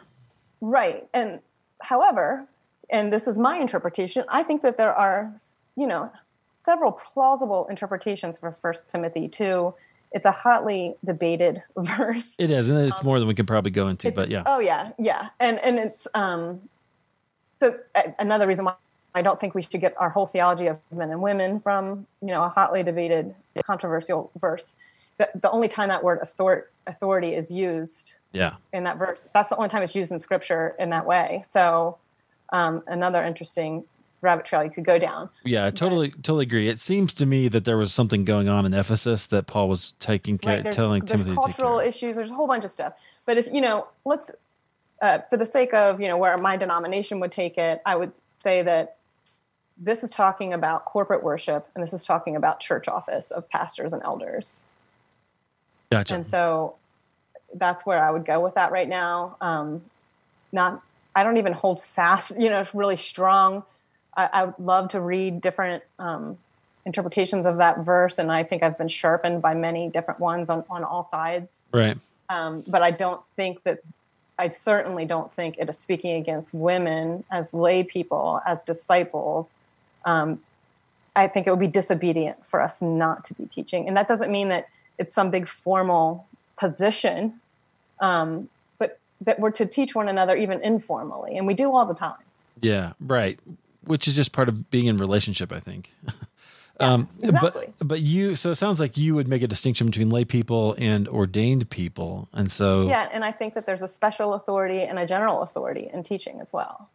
[0.61, 1.07] Right.
[1.13, 1.39] And
[1.82, 2.47] however,
[2.89, 5.34] and this is my interpretation, I think that there are,
[5.75, 6.11] you know,
[6.57, 9.73] several plausible interpretations for First Timothy 2.
[10.11, 12.34] It's a hotly debated verse.
[12.38, 14.07] It is, and it's more than we can probably go into.
[14.07, 15.30] Um, But yeah, Oh yeah, yeah.
[15.39, 16.61] And and it's um
[17.57, 18.73] so uh, another reason why
[19.13, 22.27] I don't think we should get our whole theology of men and women from, you
[22.27, 24.77] know, a hotly debated controversial verse.
[25.20, 29.30] The, the only time that word author- authority is used yeah, in that verse.
[29.34, 31.43] That's the only time it's used in scripture in that way.
[31.45, 31.97] So
[32.51, 33.84] um, another interesting
[34.22, 35.30] rabbit trail you could go down.
[35.43, 35.65] yeah.
[35.65, 36.67] I totally, totally agree.
[36.67, 39.91] It seems to me that there was something going on in Ephesus that Paul was
[39.99, 40.63] taking care, Right?
[40.63, 41.65] There's, telling there's Timothy to take care.
[41.65, 42.15] cultural issues.
[42.15, 42.93] There's a whole bunch of stuff.
[43.26, 44.32] But if you know, let's
[45.01, 48.13] uh, for the sake of you know where my denomination would take it, I would
[48.39, 48.97] say that
[49.78, 53.93] this is talking about corporate worship, and this is talking about church office of pastors
[53.93, 54.65] and elders.
[55.92, 56.16] Gotcha.
[56.16, 56.76] And so
[57.54, 59.38] that's where I would go with that right now.
[59.42, 59.82] Um,
[60.52, 60.82] not,
[61.16, 63.64] I don't even hold fast, you know, it's really strong.
[64.16, 66.38] I, I would love to read different um,
[66.86, 70.64] interpretations of that verse, and I think I've been sharpened by many different ones on,
[70.70, 71.60] on all sides.
[71.72, 71.98] Right.
[72.30, 73.80] Um, but I don't think that,
[74.38, 79.60] I certainly don't think it is speaking against women as lay people, as disciples.
[80.06, 80.40] Um,
[81.14, 83.88] I think it would be disobedient for us not to be teaching.
[83.88, 84.70] And that doesn't mean that
[85.00, 86.28] it's some big formal
[86.58, 87.39] position,
[88.00, 91.38] um, but that we're to teach one another even informally.
[91.38, 92.18] And we do all the time.
[92.62, 93.39] Yeah, right.
[93.86, 95.93] Which is just part of being in relationship, I think.
[96.82, 97.74] Yeah, um, exactly.
[97.78, 100.76] But but you so it sounds like you would make a distinction between lay people
[100.78, 104.97] and ordained people, and so yeah, and I think that there's a special authority and
[104.97, 106.89] a general authority in teaching as well.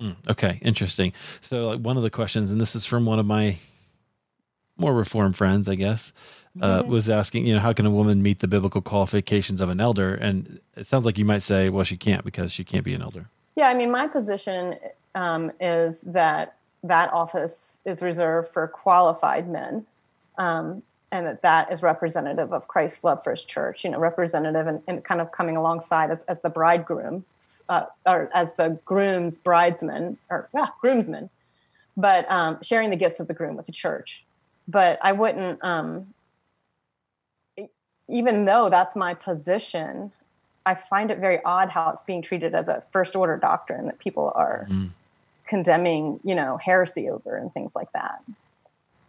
[0.00, 1.12] Mm, okay, interesting.
[1.40, 3.58] So like one of the questions, and this is from one of my
[4.78, 6.12] more reformed friends, I guess,
[6.60, 6.90] uh, mm-hmm.
[6.90, 10.14] was asking, you know, how can a woman meet the biblical qualifications of an elder?
[10.14, 13.02] And it sounds like you might say, well, she can't because she can't be an
[13.02, 13.28] elder.
[13.56, 14.76] Yeah, I mean, my position
[15.14, 16.54] um, is that
[16.84, 19.84] that office is reserved for qualified men,
[20.38, 23.84] um, and that that is representative of Christ's love for His church.
[23.84, 27.24] You know, representative and, and kind of coming alongside as, as the bridegroom,
[27.68, 31.30] uh, or as the groom's bridesman, or yeah, groomsman,
[31.96, 34.24] but um, sharing the gifts of the groom with the church.
[34.68, 36.14] But I wouldn't, um,
[38.08, 40.12] even though that's my position,
[40.64, 43.98] I find it very odd how it's being treated as a first order doctrine that
[43.98, 44.66] people are.
[44.70, 44.90] Mm
[45.48, 48.22] condemning, you know, heresy over and things like that.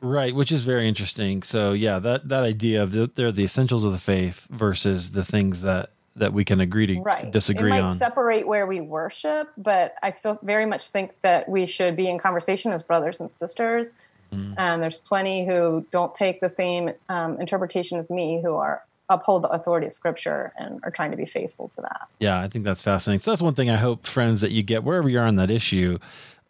[0.02, 1.44] Right, which is very interesting.
[1.44, 5.26] So yeah, that that idea of the, they're the essentials of the faith versus the
[5.26, 7.30] things that that we can agree to right.
[7.32, 7.98] disagree on.
[7.98, 12.18] Separate where we worship, but I still very much think that we should be in
[12.18, 13.96] conversation as brothers and sisters.
[14.32, 14.56] Mm.
[14.58, 19.44] And there's plenty who don't take the same um, interpretation as me, who are uphold
[19.44, 22.08] the authority of scripture and are trying to be faithful to that.
[22.20, 23.22] Yeah, I think that's fascinating.
[23.22, 25.50] So that's one thing I hope, friends, that you get wherever you are on that
[25.50, 25.98] issue.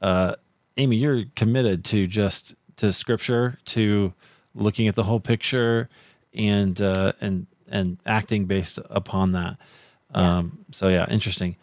[0.02, 0.36] Uh,
[0.78, 4.14] Aimee, you're committed to just to scripture, to
[4.54, 5.90] looking at the whole picture,
[6.34, 9.58] and uh, and and acting based upon that.
[10.14, 10.38] Yeah.
[10.38, 11.56] Um, so yeah, interesting.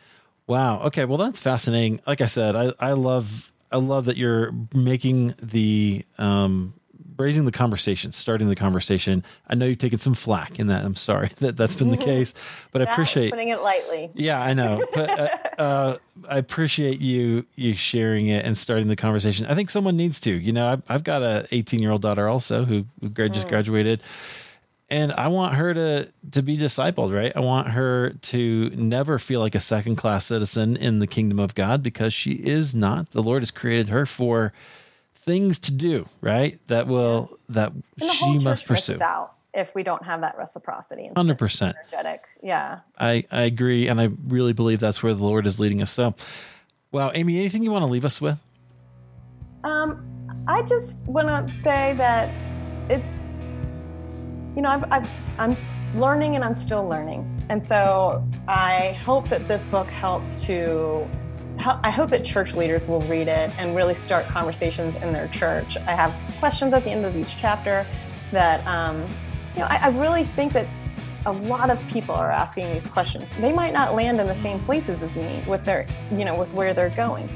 [0.46, 0.80] Wow.
[0.84, 1.04] Okay.
[1.04, 2.00] Well, that's fascinating.
[2.06, 6.72] Like I said, I I love I love that you're making the um,
[7.18, 9.22] raising the conversation, starting the conversation.
[9.46, 10.82] I know you've taken some flack in that.
[10.82, 12.32] I'm sorry that that's been the case,
[12.72, 14.10] but I appreciate putting it lightly.
[14.14, 15.96] Yeah, I know, but uh, uh,
[16.26, 19.44] I appreciate you you sharing it and starting the conversation.
[19.44, 20.32] I think someone needs to.
[20.32, 23.50] You know, I've, I've got a 18 year old daughter also who, who just mm.
[24.88, 27.32] And I want her to to be discipled, right?
[27.34, 31.56] I want her to never feel like a second class citizen in the kingdom of
[31.56, 33.10] God because she is not.
[33.10, 34.52] The Lord has created her for
[35.14, 36.58] things to do, right?
[36.68, 37.72] That will that
[38.12, 39.02] she must pursue.
[39.02, 41.10] Out if we don't have that reciprocity.
[41.16, 42.22] Hundred percent energetic.
[42.42, 42.80] Yeah.
[42.98, 45.90] I I agree, and I really believe that's where the Lord is leading us.
[45.90, 46.14] So,
[46.92, 48.38] wow, Aimee, anything you want to leave us with?
[49.64, 50.06] Um,
[50.46, 52.36] I just want to say that
[52.88, 53.28] it's
[54.56, 55.56] you know, I've, I'm
[55.94, 57.30] learning and I'm still learning.
[57.50, 61.06] And so I hope that this book helps to
[61.58, 65.76] I hope that church leaders will read it and really start conversations in their church.
[65.78, 67.86] I have questions at the end of each chapter
[68.30, 69.00] that, um,
[69.54, 70.66] you know, I, I really think that
[71.24, 73.30] a lot of people are asking these questions.
[73.40, 76.52] They might not land in the same places as me with their, you know, with
[76.52, 77.28] where they're going,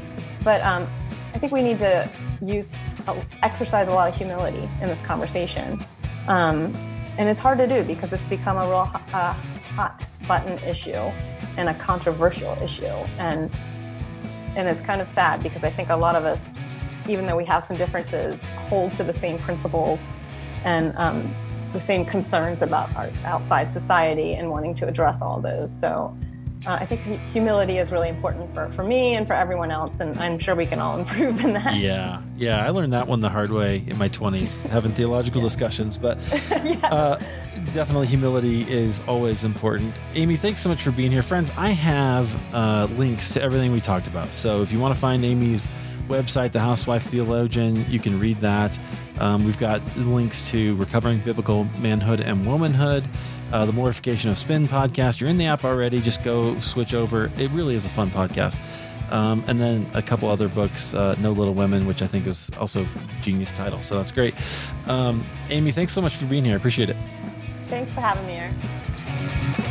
[0.45, 0.87] but um,
[1.35, 2.09] I think we need to
[2.45, 2.77] use,
[3.09, 5.83] uh, exercise a lot of humility in this conversation,
[6.29, 6.73] um,
[7.21, 9.35] and it's hard to do because it's become a real uh,
[9.75, 11.13] hot button issue
[11.59, 12.87] and a controversial issue,
[13.19, 13.51] and
[14.57, 16.71] and it's kind of sad because I think a lot of us,
[17.07, 20.17] even though we have some differences, hold to the same principles
[20.65, 21.31] and um,
[21.75, 25.71] the same concerns about our outside society and wanting to address all those.
[25.79, 26.17] So
[26.67, 27.01] uh, I think
[27.33, 30.67] humility is really important for, for me and for everyone else, and I'm sure we
[30.67, 31.77] can all improve in that.
[31.77, 35.97] Yeah, yeah, I learned that one the hard way in my 20s, having theological discussions,
[35.97, 36.19] but
[36.51, 36.79] yeah.
[36.85, 37.21] uh,
[37.73, 39.95] definitely humility is always important.
[40.15, 41.23] Aimee, thanks so much for being here.
[41.23, 44.35] Friends, I have uh, links to everything we talked about.
[44.35, 45.67] So if you want to find Aimee's
[46.11, 47.89] website, The Housewife Theologian.
[47.89, 48.79] You can read that.
[49.21, 53.05] Um, we've got links to Recovering Biblical Manhood and Womanhood,
[53.53, 55.21] uh, the Mortification of Spin podcast.
[55.21, 56.01] You're in the app already.
[56.01, 57.31] Just go switch over.
[57.39, 58.59] It really is a fun podcast.
[59.13, 62.51] Um, and then a couple other books, uh, No Little Women, which I think is
[62.59, 62.87] also
[63.23, 63.83] genius title.
[63.83, 64.35] So that's great.
[64.87, 66.55] Um, Aimee, thanks so much for being here.
[66.55, 66.97] I appreciate it.
[67.69, 69.67] Thanks for having me here.